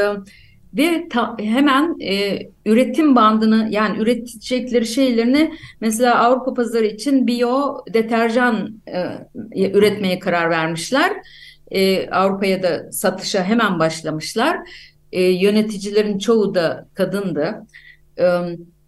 ve 0.74 1.08
ta, 1.10 1.36
hemen 1.40 2.00
e, 2.00 2.40
üretim 2.66 3.16
bandını 3.16 3.68
yani 3.72 3.98
üretecekleri 3.98 4.86
şeylerini 4.86 5.54
mesela 5.82 6.20
Avrupa 6.20 6.54
pazarı 6.54 6.86
için 6.86 7.28
biyo 7.28 7.78
deterjan 7.94 8.82
e, 9.56 9.72
üretmeye 9.72 10.20
karar 10.20 10.50
vermişler. 10.50 11.12
E, 11.72 12.10
Avrupa'ya 12.10 12.64
da 12.64 12.92
satışa 12.92 13.44
hemen 13.44 13.80
başlamışlar. 13.80 14.58
E, 15.12 15.24
yöneticilerin 15.24 16.18
çoğu 16.18 16.56
da 16.56 16.88
kadındı. 16.94 17.68
E, 18.20 18.26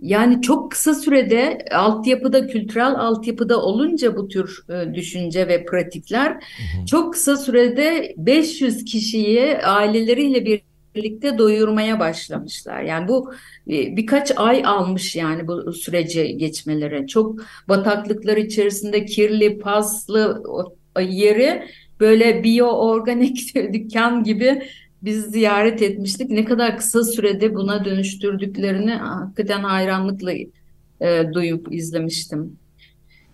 yani 0.01 0.41
çok 0.41 0.71
kısa 0.71 0.93
sürede 0.93 1.65
altyapıda, 1.71 2.47
kültürel 2.47 2.95
altyapıda 2.95 3.61
olunca 3.61 4.17
bu 4.17 4.27
tür 4.27 4.63
e, 4.69 4.93
düşünce 4.93 5.47
ve 5.47 5.65
pratikler 5.65 6.31
hı 6.31 6.37
hı. 6.37 6.85
çok 6.85 7.13
kısa 7.13 7.37
sürede 7.37 8.13
500 8.17 8.85
kişiyi 8.85 9.57
aileleriyle 9.57 10.45
bir 10.45 10.61
birlikte 10.95 11.37
doyurmaya 11.37 11.99
başlamışlar. 11.99 12.81
Yani 12.81 13.07
bu 13.07 13.33
e, 13.69 13.97
birkaç 13.97 14.31
ay 14.35 14.61
almış 14.65 15.15
yani 15.15 15.47
bu 15.47 15.73
sürece 15.73 16.27
geçmelere. 16.27 17.07
Çok 17.07 17.39
bataklıklar 17.69 18.37
içerisinde 18.37 19.05
kirli, 19.05 19.59
paslı 19.59 20.43
yeri 20.99 21.63
böyle 21.99 22.43
biyo 22.43 22.67
organik 22.67 23.55
dükkan 23.73 24.23
gibi 24.23 24.63
biz 25.01 25.25
ziyaret 25.25 25.81
etmiştik. 25.81 26.29
Ne 26.29 26.45
kadar 26.45 26.77
kısa 26.77 27.03
sürede 27.03 27.55
buna 27.55 27.85
dönüştürdüklerini 27.85 28.91
hakikaten 28.91 29.59
hayranlıkla 29.59 30.33
e, 31.01 31.33
duyup 31.33 31.73
izlemiştim. 31.73 32.60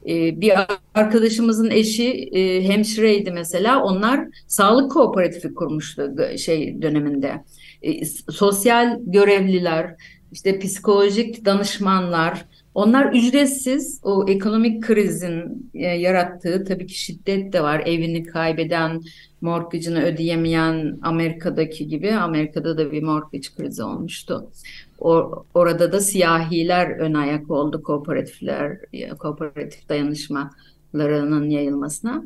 E, 0.07 0.41
bir 0.41 0.53
arkadaşımızın 0.93 1.69
eşi 1.69 2.11
e, 2.11 2.63
hemşireydi 2.63 3.31
mesela. 3.31 3.83
Onlar 3.83 4.27
sağlık 4.47 4.91
kooperatifi 4.91 5.53
kurmuştu 5.53 6.15
şey 6.37 6.81
döneminde. 6.81 7.43
E, 7.81 8.05
sosyal 8.31 8.99
görevliler, 9.05 9.95
işte 10.31 10.59
psikolojik 10.59 11.45
danışmanlar, 11.45 12.45
onlar 12.73 13.13
ücretsiz 13.13 13.99
o 14.03 14.25
ekonomik 14.29 14.83
krizin 14.83 15.69
yarattığı 15.73 16.63
tabii 16.63 16.87
ki 16.87 16.99
şiddet 16.99 17.53
de 17.53 17.63
var. 17.63 17.83
Evini 17.85 18.23
kaybeden, 18.23 19.01
mortgage'ını 19.41 20.03
ödeyemeyen 20.03 20.99
Amerika'daki 21.01 21.87
gibi 21.87 22.13
Amerika'da 22.13 22.77
da 22.77 22.91
bir 22.91 23.03
mortgage 23.03 23.47
krizi 23.57 23.83
olmuştu. 23.83 24.51
Or, 24.97 25.43
orada 25.53 25.91
da 25.91 25.99
siyahiler 25.99 26.89
ön 26.89 27.13
ayak 27.13 27.51
oldu 27.51 27.83
kooperatifler, 27.83 28.77
kooperatif 29.19 29.89
dayanışmalarının 29.89 31.49
yayılmasına. 31.49 32.23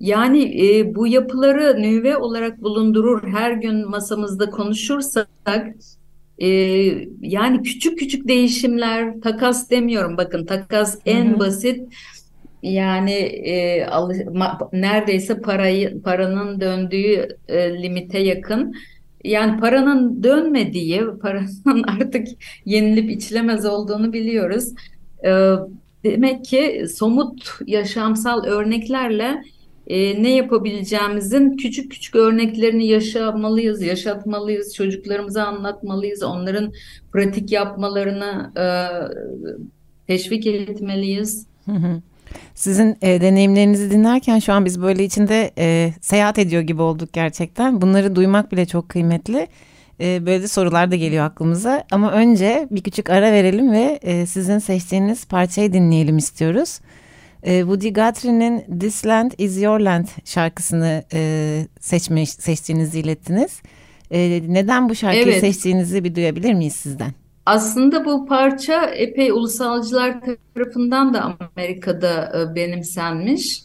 Yani 0.00 0.66
e, 0.66 0.94
bu 0.94 1.06
yapıları 1.06 1.82
nüve 1.82 2.16
olarak 2.16 2.62
bulundurur, 2.62 3.22
her 3.28 3.52
gün 3.52 3.90
masamızda 3.90 4.50
konuşursak 4.50 5.28
e, 6.38 6.48
yani 7.20 7.62
küçük 7.62 7.98
küçük 7.98 8.28
değişimler, 8.28 9.20
takas 9.20 9.70
demiyorum 9.70 10.16
bakın 10.16 10.46
takas 10.46 10.98
en 11.06 11.30
Hı-hı. 11.30 11.38
basit 11.38 11.92
yani 12.62 13.12
e, 13.12 13.86
al, 13.86 14.10
ma, 14.34 14.58
neredeyse 14.72 15.40
parayı 15.40 16.02
paranın 16.02 16.60
döndüğü 16.60 17.28
e, 17.48 17.82
limite 17.82 18.18
yakın 18.18 18.74
yani 19.28 19.60
paranın 19.60 20.22
dönmediği, 20.22 21.02
paranın 21.22 21.82
artık 22.00 22.28
yenilip 22.64 23.10
içilemez 23.10 23.66
olduğunu 23.66 24.12
biliyoruz. 24.12 24.64
Ee, 25.24 25.54
demek 26.04 26.44
ki 26.44 26.86
somut 26.96 27.58
yaşamsal 27.66 28.44
örneklerle 28.44 29.42
e, 29.86 30.22
ne 30.22 30.30
yapabileceğimizin 30.30 31.56
küçük 31.56 31.92
küçük 31.92 32.14
örneklerini 32.14 32.86
yaşamalıyız, 32.86 33.82
yaşatmalıyız, 33.82 34.74
çocuklarımıza 34.74 35.44
anlatmalıyız, 35.44 36.22
onların 36.22 36.72
pratik 37.12 37.52
yapmalarını 37.52 38.52
e, 38.56 38.66
teşvik 40.06 40.46
etmeliyiz. 40.46 41.46
Hı 41.64 41.72
hı. 41.72 42.02
Sizin 42.54 42.96
e, 43.02 43.20
deneyimlerinizi 43.20 43.90
dinlerken 43.90 44.38
şu 44.38 44.52
an 44.52 44.64
biz 44.64 44.82
böyle 44.82 45.04
içinde 45.04 45.50
e, 45.58 45.92
seyahat 46.00 46.38
ediyor 46.38 46.62
gibi 46.62 46.82
olduk 46.82 47.12
gerçekten. 47.12 47.80
Bunları 47.80 48.16
duymak 48.16 48.52
bile 48.52 48.66
çok 48.66 48.88
kıymetli. 48.88 49.48
E, 50.00 50.26
böyle 50.26 50.42
de 50.42 50.48
sorular 50.48 50.90
da 50.90 50.96
geliyor 50.96 51.24
aklımıza. 51.24 51.84
Ama 51.90 52.12
önce 52.12 52.68
bir 52.70 52.82
küçük 52.82 53.10
ara 53.10 53.32
verelim 53.32 53.72
ve 53.72 53.98
e, 54.02 54.26
sizin 54.26 54.58
seçtiğiniz 54.58 55.24
parçayı 55.24 55.72
dinleyelim 55.72 56.18
istiyoruz. 56.18 56.80
E, 57.42 57.60
Woody 57.60 57.88
Guthrie'nin 57.88 58.78
This 58.80 59.06
Land 59.06 59.30
Is 59.38 59.62
Your 59.62 59.80
Land 59.80 60.06
şarkısını 60.24 61.04
e, 61.12 61.66
seçmiş, 61.80 62.30
seçtiğinizi 62.30 63.00
ilettiniz. 63.00 63.62
E, 64.10 64.42
neden 64.48 64.88
bu 64.88 64.94
şarkıyı 64.94 65.24
evet. 65.24 65.40
seçtiğinizi 65.40 66.04
bir 66.04 66.14
duyabilir 66.14 66.54
miyiz 66.54 66.76
sizden? 66.76 67.12
Aslında 67.48 68.04
bu 68.04 68.26
parça 68.26 68.86
epey 68.86 69.30
ulusalcılar 69.30 70.16
tarafından 70.54 71.14
da 71.14 71.36
Amerika'da 71.56 72.32
e, 72.40 72.54
benimsenmiş. 72.54 73.62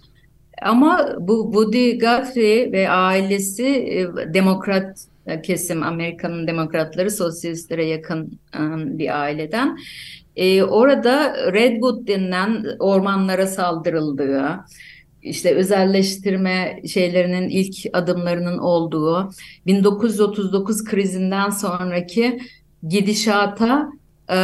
Ama 0.62 1.16
bu 1.20 1.44
Woody 1.44 1.92
Guthrie 1.92 2.72
ve 2.72 2.90
ailesi 2.90 3.66
e, 3.66 4.08
demokrat 4.34 5.00
e, 5.28 5.42
kesim, 5.42 5.84
Amerika'nın 5.84 6.48
demokratları 6.48 7.12
sosyalistlere 7.12 7.86
yakın 7.86 8.40
bir 8.86 9.22
aileden. 9.22 9.78
Orada 10.70 11.36
Redwood 11.54 12.08
denilen 12.08 12.66
ormanlara 12.80 13.48
saldırıldığı, 13.48 14.60
işte 15.22 15.56
özelleştirme 15.56 16.82
şeylerinin 16.88 17.50
ilk 17.50 17.76
adımlarının 17.94 18.58
olduğu, 18.58 19.30
1939 19.66 20.84
krizinden 20.84 21.50
sonraki 21.50 22.40
gidişata 22.90 23.90
e, 24.30 24.38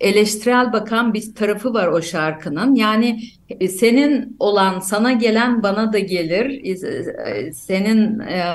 eleştirel 0.00 0.72
bakan 0.72 1.14
bir 1.14 1.34
tarafı 1.34 1.74
var 1.74 1.86
o 1.86 2.02
şarkının. 2.02 2.74
Yani 2.74 3.20
e, 3.60 3.68
senin 3.68 4.36
olan 4.38 4.80
sana 4.80 5.12
gelen 5.12 5.62
bana 5.62 5.92
da 5.92 5.98
gelir. 5.98 6.60
E, 6.64 7.52
senin 7.52 8.20
e, 8.20 8.54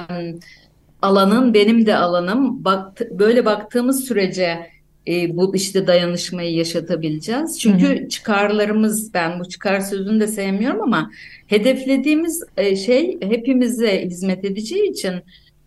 alanın 1.02 1.54
benim 1.54 1.86
de 1.86 1.96
alanım. 1.96 2.66
Bak, 2.66 3.02
böyle 3.12 3.46
baktığımız 3.46 4.04
sürece 4.04 4.72
e, 5.08 5.38
bu 5.38 5.56
işte 5.56 5.88
dayanışmayı 5.88 6.56
yaşatabileceğiz. 6.56 7.60
Çünkü 7.60 8.00
hı 8.00 8.04
hı. 8.04 8.10
çıkarlarımız 8.10 9.14
ben 9.14 9.40
bu 9.40 9.50
çıkar 9.50 9.80
sözünü 9.80 10.20
de 10.20 10.28
sevmiyorum 10.28 10.82
ama 10.82 11.12
hedeflediğimiz 11.48 12.44
e, 12.58 12.76
şey 12.76 13.18
hepimize 13.22 14.06
hizmet 14.06 14.46
edeceği 14.46 14.92
için 14.92 15.14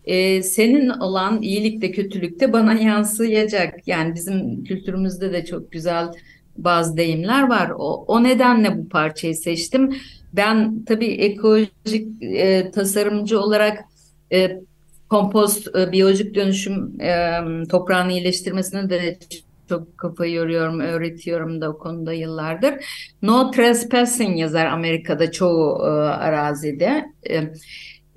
e, 0.05 0.43
senin 0.43 0.89
olan 0.89 1.43
iyilikte 1.43 1.91
kötülükte 1.91 2.53
bana 2.53 2.75
yansıyacak. 2.81 3.89
Yani 3.89 4.15
bizim 4.15 4.65
kültürümüzde 4.65 5.33
de 5.33 5.45
çok 5.45 5.73
güzel 5.73 6.09
bazı 6.57 6.97
deyimler 6.97 7.49
var. 7.49 7.71
O, 7.79 8.05
o 8.05 8.23
nedenle 8.25 8.79
bu 8.79 8.89
parçayı 8.89 9.37
seçtim. 9.37 9.97
Ben 10.33 10.85
tabii 10.85 11.07
ekolojik 11.07 12.23
e, 12.23 12.71
tasarımcı 12.71 13.41
olarak 13.41 13.85
e, 14.33 14.61
kompost, 15.11 15.77
e, 15.77 15.93
biyolojik 15.93 16.35
dönüşüm 16.35 17.01
e, 17.01 17.41
toprağın 17.71 18.09
iyileştirmesine 18.09 18.91
de 18.91 19.19
çok 19.69 19.99
kafayı 19.99 20.33
yoruyorum, 20.33 20.81
öğretiyorum 20.81 21.61
da 21.61 21.71
o 21.71 21.79
konuda 21.79 22.13
yıllardır. 22.13 22.75
No 23.23 23.51
trespassing 23.51 24.39
yazar 24.39 24.67
Amerika'da 24.67 25.33
çoğu 25.33 25.79
e, 25.83 25.89
arazide. 26.01 27.05
E, 27.31 27.43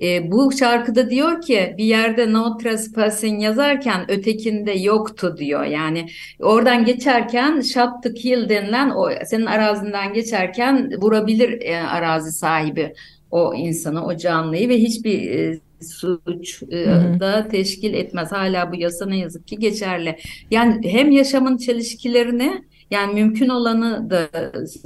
e, 0.02 0.32
bu 0.32 0.52
şarkıda 0.52 1.10
diyor 1.10 1.42
ki 1.42 1.76
bir 1.78 1.86
yerde 1.86 2.34
no 2.34 2.58
trespassing 2.58 3.44
yazarken 3.44 4.12
ötekinde 4.12 4.72
yoktu 4.72 5.36
diyor. 5.38 5.64
Yani 5.64 6.08
oradan 6.40 6.86
geçerken 6.86 7.62
shot 7.62 8.04
to 8.04 8.14
kill 8.14 8.50
denilen 8.50 8.90
o 8.90 9.10
senin 9.26 9.46
arazinden 9.46 10.14
geçerken 10.14 10.92
vurabilir 11.02 11.62
e, 11.62 11.78
arazi 11.78 12.32
sahibi 12.32 12.94
o 13.32 13.54
insanı, 13.56 14.06
o 14.06 14.18
canlıyı 14.18 14.70
ve 14.70 14.78
hiçbir 14.78 15.32
e, 15.32 15.60
suç 15.82 16.64
e, 16.64 16.86
da 17.20 17.48
teşkil 17.48 17.94
etmez. 17.94 18.32
Hala 18.32 18.72
bu 18.72 18.76
yasa 18.76 19.06
ne 19.06 19.18
yazık 19.18 19.48
ki 19.48 19.60
geçerli. 19.60 20.18
Yani 20.52 20.92
hem 20.92 21.12
yaşamın 21.12 21.58
çelişkilerini 21.58 22.64
yani 22.92 23.14
mümkün 23.14 23.50
olanı 23.50 24.10
da 24.10 24.30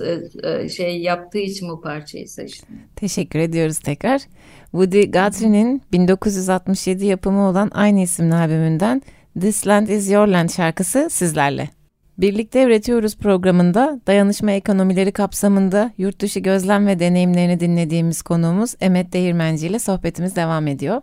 e, 0.05 0.63
e, 0.63 0.69
şey 0.69 1.01
yaptığı 1.01 1.37
için 1.37 1.69
bu 1.69 1.81
parçayı 1.81 2.27
seçtim. 2.27 2.69
Teşekkür 2.95 3.39
ediyoruz 3.39 3.79
tekrar. 3.79 4.21
Woody 4.71 5.05
Guthrie'nin 5.05 5.81
1967 5.91 7.05
yapımı 7.05 7.49
olan 7.49 7.71
aynı 7.73 7.99
isimli 8.01 8.35
albümünden 8.35 9.01
This 9.39 9.67
Land 9.67 9.87
Is 9.87 10.11
Your 10.11 10.27
Land 10.27 10.49
şarkısı 10.49 11.07
sizlerle. 11.11 11.69
Birlikte 12.17 12.63
Üretiyoruz 12.63 13.17
programında 13.17 14.01
dayanışma 14.07 14.51
ekonomileri 14.51 15.11
kapsamında 15.11 15.93
yurt 15.97 16.19
dışı 16.19 16.39
gözlem 16.39 16.87
ve 16.87 16.99
deneyimlerini 16.99 17.59
dinlediğimiz 17.59 18.21
konuğumuz 18.21 18.75
Emet 18.81 19.13
Değirmenci 19.13 19.67
ile 19.67 19.79
sohbetimiz 19.79 20.35
devam 20.35 20.67
ediyor. 20.67 21.01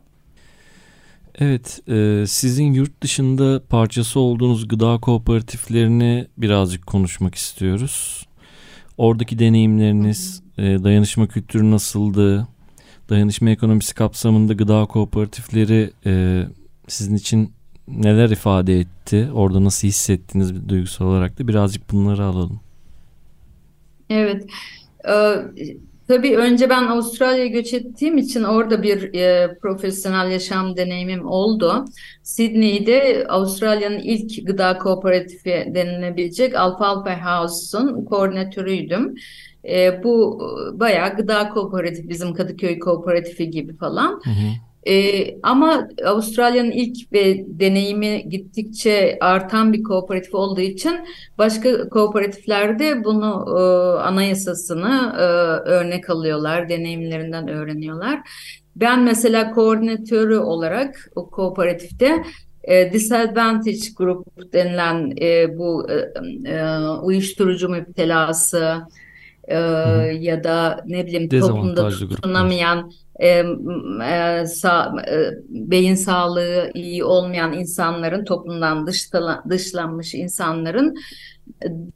Evet, 1.38 1.80
e, 1.88 2.24
sizin 2.26 2.72
yurt 2.72 3.02
dışında 3.02 3.62
parçası 3.68 4.20
olduğunuz 4.20 4.68
gıda 4.68 4.98
kooperatiflerini 4.98 6.26
birazcık 6.38 6.86
konuşmak 6.86 7.34
istiyoruz. 7.34 8.26
Oradaki 8.98 9.38
deneyimleriniz, 9.38 10.42
e, 10.58 10.62
dayanışma 10.62 11.26
kültürü 11.26 11.70
nasıldı? 11.70 12.48
Dayanışma 13.08 13.50
ekonomisi 13.50 13.94
kapsamında 13.94 14.52
gıda 14.52 14.86
kooperatifleri 14.86 15.90
e, 16.06 16.42
sizin 16.88 17.14
için 17.14 17.52
neler 17.88 18.30
ifade 18.30 18.80
etti? 18.80 19.28
Orada 19.34 19.64
nasıl 19.64 19.88
hissettiniz 19.88 20.68
duygusal 20.68 21.06
olarak 21.06 21.38
da 21.38 21.48
birazcık 21.48 21.92
bunları 21.92 22.24
alalım. 22.24 22.60
Evet. 24.10 24.46
Ee, 25.08 25.34
tabii 26.08 26.36
önce 26.36 26.70
ben 26.70 26.82
Avustralya'ya 26.86 27.46
göç 27.46 27.74
ettiğim 27.74 28.18
için 28.18 28.42
orada 28.42 28.82
bir 28.82 29.14
e, 29.14 29.58
profesyonel 29.62 30.30
yaşam 30.30 30.76
deneyimim 30.76 31.26
oldu. 31.26 31.84
Sydney'de 32.22 33.26
Avustralya'nın 33.28 33.98
ilk 33.98 34.46
gıda 34.46 34.78
kooperatifi 34.78 35.72
denilebilecek 35.74 36.54
Alfalfa 36.54 37.20
House'un 37.24 38.04
koordinatörüydüm. 38.04 39.14
E, 39.68 40.00
bu 40.04 40.40
bayağı 40.72 41.16
gıda 41.16 41.48
kooperatif, 41.48 42.08
bizim 42.08 42.34
Kadıköy 42.34 42.78
kooperatifi 42.78 43.50
gibi 43.50 43.76
falan. 43.76 44.20
Hı 44.24 44.30
hı. 44.30 44.68
Ee, 44.88 45.38
ama 45.42 45.88
Avustralya'nın 46.04 46.70
ilk 46.70 47.12
ve 47.12 47.44
deneyimi 47.48 48.28
gittikçe 48.28 49.18
artan 49.20 49.72
bir 49.72 49.82
kooperatif 49.82 50.34
olduğu 50.34 50.60
için 50.60 50.92
başka 51.38 51.88
kooperatiflerde 51.88 53.04
bunu 53.04 53.44
e, 53.48 53.60
anayasasını 54.02 55.14
e, 55.18 55.22
örnek 55.70 56.10
alıyorlar, 56.10 56.68
deneyimlerinden 56.68 57.48
öğreniyorlar. 57.48 58.20
Ben 58.76 59.02
mesela 59.02 59.50
koordinatörü 59.50 60.36
olarak 60.36 61.10
o 61.14 61.30
kooperatifte 61.30 62.22
e, 62.62 62.92
Disadvantage 62.92 63.92
Group 63.96 64.52
denilen 64.52 65.12
e, 65.20 65.58
bu 65.58 65.86
e, 65.90 65.94
e, 66.50 66.78
uyuşturucu 67.02 67.68
müptelası 67.68 68.76
e, 69.48 69.58
ya 70.20 70.44
da 70.44 70.80
ne 70.86 71.06
bileyim 71.06 71.28
toplumda 71.28 71.90
tutunamayan 71.90 72.90
e, 73.18 73.28
e, 73.28 74.46
sa, 74.46 74.94
e, 75.10 75.30
beyin 75.48 75.94
sağlığı 75.94 76.70
iyi 76.74 77.04
olmayan 77.04 77.52
insanların 77.52 78.24
toplumdan 78.24 78.86
dışla, 78.86 79.42
dışlanmış 79.48 80.14
insanların 80.14 80.94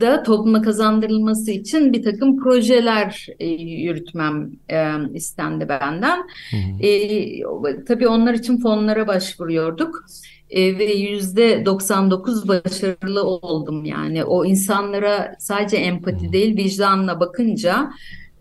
da 0.00 0.22
topluma 0.22 0.62
kazandırılması 0.62 1.50
için 1.50 1.92
bir 1.92 2.02
takım 2.02 2.42
projeler 2.42 3.26
e, 3.38 3.46
yürütmem 3.62 4.50
e, 4.68 4.92
istendi 5.14 5.68
benden. 5.68 6.18
Hı 6.50 6.56
hı. 6.56 6.86
E, 6.86 7.84
tabii 7.84 8.08
onlar 8.08 8.34
için 8.34 8.60
fonlara 8.60 9.06
başvuruyorduk 9.06 10.04
e, 10.50 10.78
ve 10.78 10.84
yüzde 10.84 11.66
99 11.66 12.48
başarılı 12.48 13.24
oldum 13.24 13.84
yani 13.84 14.24
o 14.24 14.44
insanlara 14.44 15.34
sadece 15.38 15.76
empati 15.76 16.32
değil 16.32 16.56
vicdanla 16.56 17.20
bakınca 17.20 17.90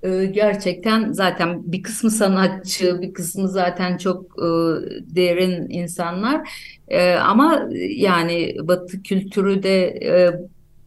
e, 0.04 0.26
gerçekten 0.26 1.12
zaten 1.12 1.72
bir 1.72 1.84
kısmı 1.84 2.12
sanatçı, 2.12 3.02
bir 3.02 3.14
kısmı 3.14 3.50
zaten 3.50 3.98
çok 3.98 4.24
e, 4.24 4.48
derin 5.16 5.70
insanlar. 5.70 6.50
E, 6.88 7.14
ama 7.14 7.70
yani 7.90 8.56
Batı 8.64 9.04
kültürü 9.04 9.64
de 9.64 10.00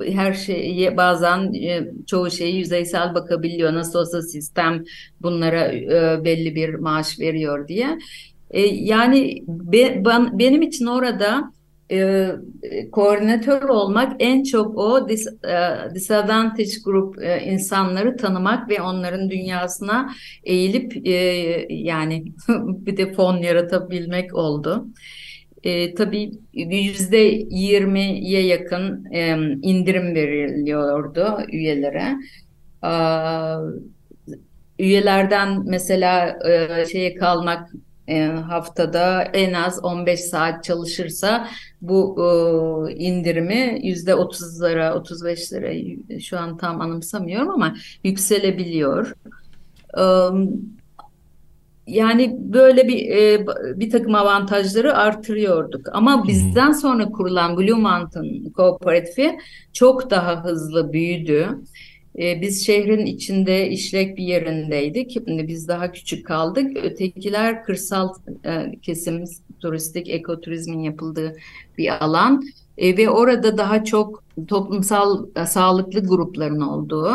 her 0.01 0.33
şeye 0.33 0.97
bazen 0.97 1.53
çoğu 2.07 2.31
şeyi 2.31 2.57
yüzeysel 2.57 3.15
bakabiliyor. 3.15 3.75
Nasıl 3.75 3.99
olsa 3.99 4.23
sistem 4.23 4.85
bunlara 5.23 5.73
belli 6.25 6.55
bir 6.55 6.75
maaş 6.75 7.21
veriyor 7.21 7.69
diye. 7.69 7.99
Yani 8.73 9.45
benim 10.33 10.63
için 10.63 10.87
orada 10.87 11.53
e, 11.91 12.31
koordinatör 12.93 13.63
olmak 13.63 14.13
en 14.19 14.43
çok 14.43 14.79
o 14.79 15.09
dis, 15.09 15.27
e, 15.27 15.95
disadvantage 15.95 16.71
group 16.85 17.23
e, 17.23 17.43
insanları 17.45 18.17
tanımak 18.17 18.71
ve 18.71 18.83
onların 18.83 19.31
dünyasına 19.31 20.11
eğilip 20.45 21.07
e, 21.07 21.13
yani 21.71 22.25
bir 22.59 22.97
de 22.97 23.13
fon 23.13 23.37
yaratabilmek 23.37 24.35
oldu. 24.35 24.87
E, 25.65 25.95
tabii 25.95 26.31
yüzde 26.53 27.19
yirmiye 27.51 28.47
yakın 28.47 29.05
e, 29.13 29.37
indirim 29.63 30.15
veriliyordu 30.15 31.39
üyelere. 31.53 32.15
E, 32.85 32.93
üyelerden 34.79 35.63
mesela 35.67 36.39
e, 36.49 36.87
şeye 36.87 37.15
kalmak 37.15 37.71
haftada 38.49 39.23
en 39.23 39.53
az 39.53 39.85
15 39.85 40.21
saat 40.21 40.65
çalışırsa 40.65 41.49
bu 41.83 42.17
e, 42.19 42.95
indirimi 42.95 43.81
yüzde 43.83 44.11
30'lara 44.11 44.91
35'lere 44.93 46.21
şu 46.21 46.39
an 46.39 46.57
tam 46.57 46.81
anımsamıyorum 46.81 47.51
ama 47.51 47.75
yükselebiliyor. 48.05 49.15
E, 49.99 50.05
yani 51.87 52.37
böyle 52.39 52.89
bir 52.89 53.09
e, 53.09 53.47
bir 53.81 53.91
takım 53.91 54.15
avantajları 54.15 54.97
artırıyorduk. 54.97 55.89
Ama 55.93 56.29
bizden 56.29 56.73
sonra 56.73 57.11
kurulan 57.11 57.57
Blue 57.57 57.81
Mountain 57.81 58.51
Kooperatifi 58.51 59.39
çok 59.73 60.11
daha 60.11 60.45
hızlı 60.45 60.93
büyüdü. 60.93 61.49
E, 62.19 62.41
biz 62.41 62.67
şehrin 62.67 63.07
içinde 63.07 63.69
işlek 63.69 64.17
bir 64.17 64.25
yerindeydik. 64.25 65.27
Biz 65.27 65.69
daha 65.69 65.93
küçük 65.93 66.27
kaldık. 66.27 66.77
Ötekiler 66.77 67.65
kırsal 67.65 68.09
e, 68.47 68.81
kesim, 68.83 69.25
turistik 69.61 70.09
ekoturizmin 70.09 70.81
yapıldığı 70.81 71.37
bir 71.79 72.05
alan. 72.05 72.43
E, 72.79 72.97
ve 72.97 73.11
orada 73.11 73.59
daha 73.59 73.85
çok 73.85 74.25
toplumsal 74.49 75.27
e, 75.37 75.47
sağlıklı 75.47 76.01
grupların 76.01 76.61
olduğu. 76.61 77.11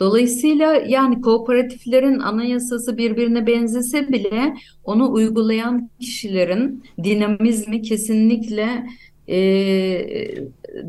Dolayısıyla 0.00 0.72
yani 0.72 1.20
kooperatiflerin 1.20 2.18
anayasası 2.18 2.98
birbirine 2.98 3.46
benzese 3.46 4.08
bile 4.08 4.54
onu 4.84 5.12
uygulayan 5.12 5.90
kişilerin 6.00 6.84
dinamizmi 7.04 7.82
kesinlikle 7.82 8.86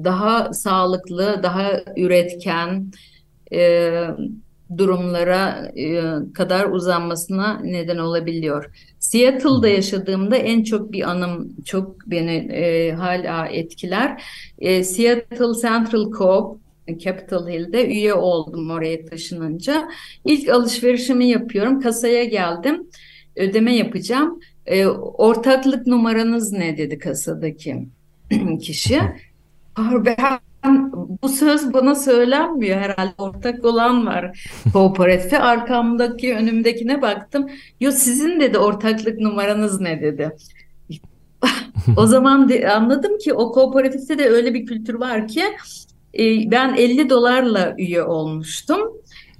daha 0.03 0.53
sağlıklı, 0.53 1.39
daha 1.43 1.71
üretken, 1.97 2.91
e, 3.53 3.91
durumlara 4.77 5.71
e, 5.75 6.01
kadar 6.33 6.65
uzanmasına 6.65 7.59
neden 7.63 7.97
olabiliyor. 7.97 8.65
Seattle'da 8.99 9.67
yaşadığımda 9.67 10.35
en 10.35 10.63
çok 10.63 10.91
bir 10.91 11.09
anım 11.09 11.55
çok 11.65 12.07
beni 12.07 12.35
e, 12.35 12.91
hala 12.91 13.47
etkiler. 13.47 14.23
E, 14.59 14.83
Seattle 14.83 15.62
Central 15.62 16.12
Coop 16.12 16.59
Capitol 16.97 17.47
Hill'de 17.47 17.88
üye 17.88 18.13
oldum 18.13 18.71
oraya 18.71 19.05
taşınınca. 19.05 19.89
İlk 20.25 20.49
alışverişimi 20.49 21.25
yapıyorum. 21.25 21.81
Kasaya 21.81 22.23
geldim. 22.23 22.88
Ödeme 23.35 23.75
yapacağım. 23.75 24.39
E, 24.65 24.85
ortaklık 24.88 25.88
numaranız 25.88 26.51
ne 26.51 26.77
dedi 26.77 26.99
kasadaki 26.99 27.88
kişi. 28.62 29.01
Ben 30.05 30.39
bu 31.23 31.29
söz 31.29 31.73
bana 31.73 31.95
söylenmiyor 31.95 32.77
herhalde. 32.77 33.13
Ortak 33.17 33.65
olan 33.65 34.05
var. 34.05 34.49
Kooperatife 34.73 35.39
arkamdaki 35.39 36.35
önümdekine 36.35 37.01
baktım. 37.01 37.49
Yo 37.79 37.91
sizin 37.91 38.39
dedi 38.39 38.57
ortaklık 38.57 39.19
numaranız 39.19 39.81
ne 39.81 40.01
dedi. 40.01 40.35
O 41.97 42.05
zaman 42.05 42.49
de, 42.49 42.69
anladım 42.69 43.17
ki 43.17 43.33
o 43.33 43.51
kooperatifte 43.51 44.17
de 44.17 44.29
öyle 44.29 44.53
bir 44.53 44.65
kültür 44.65 44.93
var 44.93 45.27
ki 45.27 45.43
e, 46.19 46.51
ben 46.51 46.73
50 46.73 47.09
dolarla 47.09 47.75
üye 47.77 48.03
olmuştum 48.03 48.79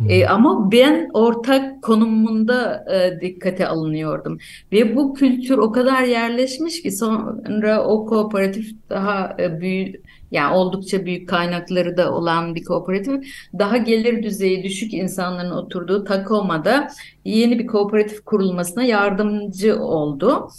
e, 0.08 0.26
ama 0.26 0.72
ben 0.72 1.10
ortak 1.14 1.84
konumunda 1.84 2.86
e, 2.94 3.22
dikkate 3.22 3.68
alınıyordum. 3.68 4.38
Ve 4.72 4.96
bu 4.96 5.14
kültür 5.14 5.58
o 5.58 5.72
kadar 5.72 6.04
yerleşmiş 6.04 6.82
ki 6.82 6.92
sonra 6.92 7.84
o 7.84 8.06
kooperatif 8.06 8.72
daha 8.90 9.36
e, 9.40 9.62
büyük 9.62 9.96
yani 10.32 10.56
oldukça 10.56 11.06
büyük 11.06 11.30
kaynakları 11.30 11.98
da 11.98 12.14
olan 12.14 12.56
bir 12.56 12.64
kooperatif. 12.64 13.24
Daha 13.60 13.78
gelir 13.78 14.24
düzeyi 14.24 14.64
düşük 14.64 14.94
insanların 14.94 15.52
oturduğu 15.52 16.04
Takoma'da 16.04 16.88
yeni 17.26 17.60
bir 17.60 17.68
kooperatif 17.68 18.26
kurulmasına 18.26 18.84
yardımcı 18.84 19.80
oldu. 19.80 20.50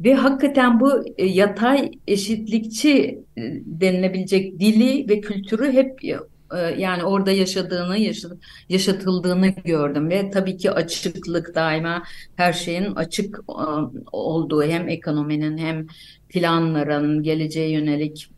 Ve 0.00 0.14
hakikaten 0.14 0.80
bu 0.80 1.04
e, 1.18 1.26
yatay 1.26 1.90
eşitlikçi 2.06 3.18
e, 3.36 3.42
denilebilecek 3.66 4.60
dili 4.60 5.08
ve 5.08 5.20
kültürü 5.20 5.72
hep 5.72 6.04
yani 6.78 7.04
orada 7.04 7.32
yaşadığını, 7.32 7.98
yaşatıldığını 8.68 9.48
gördüm 9.48 10.10
ve 10.10 10.30
tabii 10.30 10.56
ki 10.56 10.70
açıklık 10.70 11.54
daima 11.54 12.02
her 12.36 12.52
şeyin 12.52 12.94
açık 12.94 13.40
e, 13.48 13.62
olduğu 14.12 14.62
hem 14.62 14.88
ekonominin 14.88 15.58
hem 15.58 15.86
planların, 16.28 17.22
geleceğe 17.22 17.70
yönelik 17.70 18.30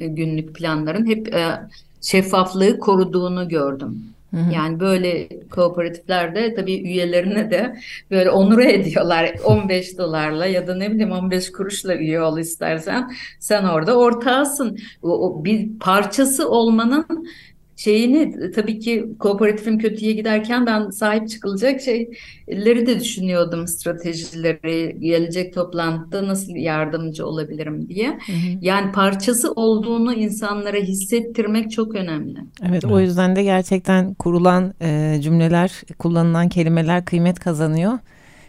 günlük 0.00 0.54
planların 0.54 1.06
hep 1.06 1.34
e, 1.34 1.60
şeffaflığı 2.00 2.78
koruduğunu 2.78 3.48
gördüm. 3.48 4.15
Yani 4.52 4.80
böyle 4.80 5.28
kooperatiflerde 5.50 6.54
tabii 6.54 6.82
üyelerine 6.82 7.50
de 7.50 7.76
böyle 8.10 8.30
onur 8.30 8.58
ediyorlar 8.64 9.30
15 9.44 9.98
dolarla 9.98 10.46
ya 10.46 10.66
da 10.66 10.74
ne 10.74 10.90
bileyim 10.90 11.12
15 11.12 11.52
kuruşla 11.52 11.94
üye 11.94 12.20
ol 12.20 12.38
istersen 12.38 13.10
sen 13.40 13.64
orada 13.64 13.98
ortağısın. 13.98 14.78
O, 15.02 15.08
o 15.08 15.44
bir 15.44 15.78
parçası 15.78 16.48
olmanın 16.48 17.28
şeyini 17.76 18.50
tabii 18.50 18.78
ki 18.78 19.06
kooperatifim 19.18 19.78
kötüye 19.78 20.12
giderken 20.12 20.66
ben 20.66 20.90
sahip 20.90 21.28
çıkılacak 21.28 21.80
şeyleri 21.80 22.86
de 22.86 23.00
düşünüyordum 23.00 23.66
stratejileri 23.66 24.96
gelecek 25.00 25.54
toplantıda 25.54 26.28
nasıl 26.28 26.56
yardımcı 26.56 27.26
olabilirim 27.26 27.88
diye. 27.88 28.08
Hı 28.08 28.32
hı. 28.32 28.58
Yani 28.60 28.92
parçası 28.92 29.52
olduğunu 29.52 30.14
insanlara 30.14 30.76
hissettirmek 30.76 31.70
çok 31.70 31.94
önemli. 31.94 32.38
Evet, 32.68 32.84
o 32.84 33.00
yüzden 33.00 33.36
de 33.36 33.42
gerçekten 33.42 34.14
kurulan 34.14 34.74
e, 34.82 35.18
cümleler 35.22 35.82
kullanılan 35.98 36.48
kelimeler 36.48 37.04
kıymet 37.04 37.38
kazanıyor. 37.38 37.98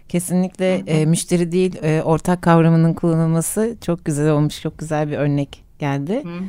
Kesinlikle 0.10 0.84
e, 0.88 1.06
müşteri 1.06 1.52
değil 1.52 1.76
e, 1.84 2.02
ortak 2.02 2.42
kavramının 2.42 2.94
kullanılması 2.94 3.76
çok 3.82 4.06
güzel 4.06 4.32
olmuş 4.32 4.62
çok 4.62 4.78
güzel 4.78 5.12
bir 5.12 5.18
örnek 5.18 5.64
geldi. 5.80 6.24
Hı. 6.24 6.44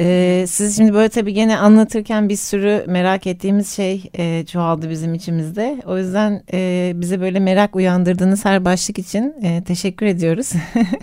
Ee, 0.00 0.44
siz 0.48 0.76
şimdi 0.76 0.94
böyle 0.94 1.08
tabii 1.08 1.32
gene 1.32 1.58
anlatırken 1.58 2.28
bir 2.28 2.36
sürü 2.36 2.84
merak 2.86 3.26
ettiğimiz 3.26 3.76
şey 3.76 4.10
e, 4.18 4.46
çoğaldı 4.46 4.90
bizim 4.90 5.14
içimizde. 5.14 5.82
O 5.86 5.98
yüzden 5.98 6.42
e, 6.52 6.92
bize 6.94 7.20
böyle 7.20 7.40
merak 7.40 7.76
uyandırdığınız 7.76 8.44
her 8.44 8.64
başlık 8.64 8.98
için 8.98 9.34
e, 9.42 9.64
teşekkür 9.64 10.06
ediyoruz. 10.06 10.52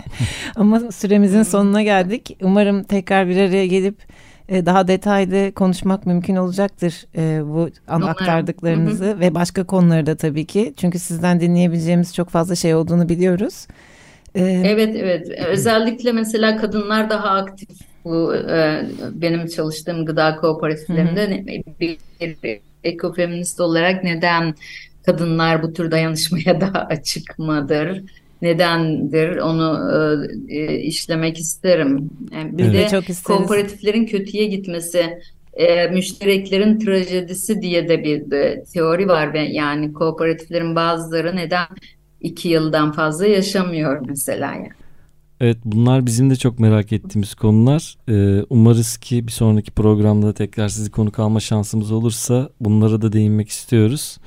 Ama 0.56 0.92
süremizin 0.92 1.42
sonuna 1.42 1.82
geldik. 1.82 2.36
Umarım 2.42 2.82
tekrar 2.82 3.28
bir 3.28 3.36
araya 3.36 3.66
gelip 3.66 3.96
e, 4.48 4.66
daha 4.66 4.88
detaylı 4.88 5.52
konuşmak 5.52 6.06
mümkün 6.06 6.36
olacaktır 6.36 7.06
e, 7.16 7.46
bu 7.46 7.68
aktardıklarınızı 7.88 9.20
ve 9.20 9.34
başka 9.34 9.64
konuları 9.64 10.06
da 10.06 10.16
tabii 10.16 10.46
ki. 10.46 10.74
Çünkü 10.76 10.98
sizden 10.98 11.40
dinleyebileceğimiz 11.40 12.14
çok 12.14 12.28
fazla 12.28 12.54
şey 12.54 12.74
olduğunu 12.74 13.08
biliyoruz. 13.08 13.66
Ee, 14.34 14.62
evet 14.64 14.96
evet 14.96 15.28
özellikle 15.46 16.12
mesela 16.12 16.56
kadınlar 16.56 17.10
daha 17.10 17.30
aktif 17.30 17.68
bu 18.06 18.34
e, 18.34 18.86
benim 19.12 19.46
çalıştığım 19.46 20.06
gıda 20.06 20.36
kooperatiflerinde 20.36 21.44
bir, 21.80 21.98
bir 22.42 22.60
ekofeminist 22.84 23.60
olarak 23.60 24.04
neden 24.04 24.54
kadınlar 25.06 25.62
bu 25.62 25.72
tür 25.72 25.90
dayanışmaya 25.90 26.60
daha 26.60 26.80
açık 26.80 27.38
mıdır? 27.38 28.02
Nedendir? 28.42 29.36
Onu 29.36 29.90
e, 30.48 30.58
e 30.58 30.78
işlemek 30.78 31.38
isterim. 31.38 32.10
Yani 32.32 32.58
bir 32.58 32.64
evet. 32.64 32.74
de 32.74 32.88
çok 32.88 33.24
kooperatiflerin 33.24 34.06
kötüye 34.06 34.44
gitmesi 34.44 35.18
e, 35.52 35.86
müştereklerin 35.86 36.78
trajedisi 36.78 37.62
diye 37.62 37.88
de 37.88 38.04
bir 38.04 38.30
de 38.30 38.64
teori 38.74 39.08
var 39.08 39.32
ve 39.32 39.40
yani 39.40 39.92
kooperatiflerin 39.92 40.76
bazıları 40.76 41.36
neden 41.36 41.66
iki 42.20 42.48
yıldan 42.48 42.92
fazla 42.92 43.26
yaşamıyor 43.26 44.06
mesela 44.08 44.54
yani. 44.54 44.85
Evet 45.40 45.58
bunlar 45.64 46.06
bizim 46.06 46.30
de 46.30 46.36
çok 46.36 46.58
merak 46.58 46.92
ettiğimiz 46.92 47.34
konular. 47.34 47.96
Ee, 48.08 48.44
umarız 48.50 48.96
ki 48.96 49.26
bir 49.26 49.32
sonraki 49.32 49.70
programda 49.70 50.32
tekrar 50.32 50.68
sizi 50.68 50.90
konuk 50.90 51.18
alma 51.18 51.40
şansımız 51.40 51.92
olursa 51.92 52.50
bunlara 52.60 53.02
da 53.02 53.12
değinmek 53.12 53.48
istiyoruz. 53.48 54.18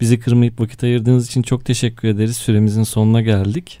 Bizi 0.00 0.20
kırmayıp 0.20 0.60
vakit 0.60 0.84
ayırdığınız 0.84 1.26
için 1.26 1.42
çok 1.42 1.64
teşekkür 1.64 2.08
ederiz. 2.08 2.36
Süremizin 2.36 2.82
sonuna 2.82 3.20
geldik. 3.20 3.80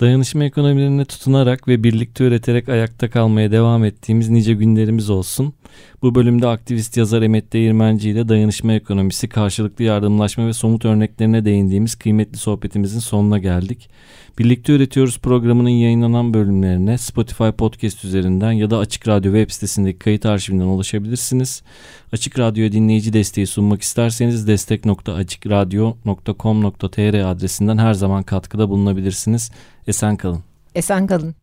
Dayanışma 0.00 0.44
ekonomilerine 0.44 1.04
tutunarak 1.04 1.68
ve 1.68 1.84
birlikte 1.84 2.24
üreterek 2.24 2.68
ayakta 2.68 3.10
kalmaya 3.10 3.52
devam 3.52 3.84
ettiğimiz 3.84 4.28
nice 4.28 4.54
günlerimiz 4.54 5.10
olsun. 5.10 5.54
Bu 6.02 6.14
bölümde 6.14 6.48
aktivist 6.48 6.96
yazar 6.96 7.22
Emet 7.22 7.52
Değirmenci 7.52 8.10
ile 8.10 8.28
dayanışma 8.28 8.72
ekonomisi, 8.72 9.28
karşılıklı 9.28 9.84
yardımlaşma 9.84 10.46
ve 10.46 10.52
somut 10.52 10.84
örneklerine 10.84 11.44
değindiğimiz 11.44 11.94
kıymetli 11.94 12.38
sohbetimizin 12.38 12.98
sonuna 12.98 13.38
geldik. 13.38 13.90
Birlikte 14.38 14.72
Üretiyoruz 14.72 15.18
programının 15.18 15.68
yayınlanan 15.68 16.34
bölümlerine 16.34 16.98
Spotify 16.98 17.48
Podcast 17.58 18.04
üzerinden 18.04 18.52
ya 18.52 18.70
da 18.70 18.78
Açık 18.78 19.08
Radyo 19.08 19.32
web 19.32 19.50
sitesindeki 19.50 19.98
kayıt 19.98 20.26
arşivinden 20.26 20.64
ulaşabilirsiniz. 20.64 21.62
Açık 22.12 22.38
Radyo 22.38 22.72
dinleyici 22.72 23.12
desteği 23.12 23.46
sunmak 23.46 23.82
isterseniz 23.82 24.46
destek.açıkradyo.com.tr 24.46 27.30
adresinden 27.30 27.78
her 27.78 27.94
zaman 27.94 28.22
katkıda 28.22 28.68
bulunabilirsiniz. 28.68 29.50
Esen 29.86 30.16
kalın. 30.16 30.40
Esen 30.74 31.06
kalın. 31.06 31.37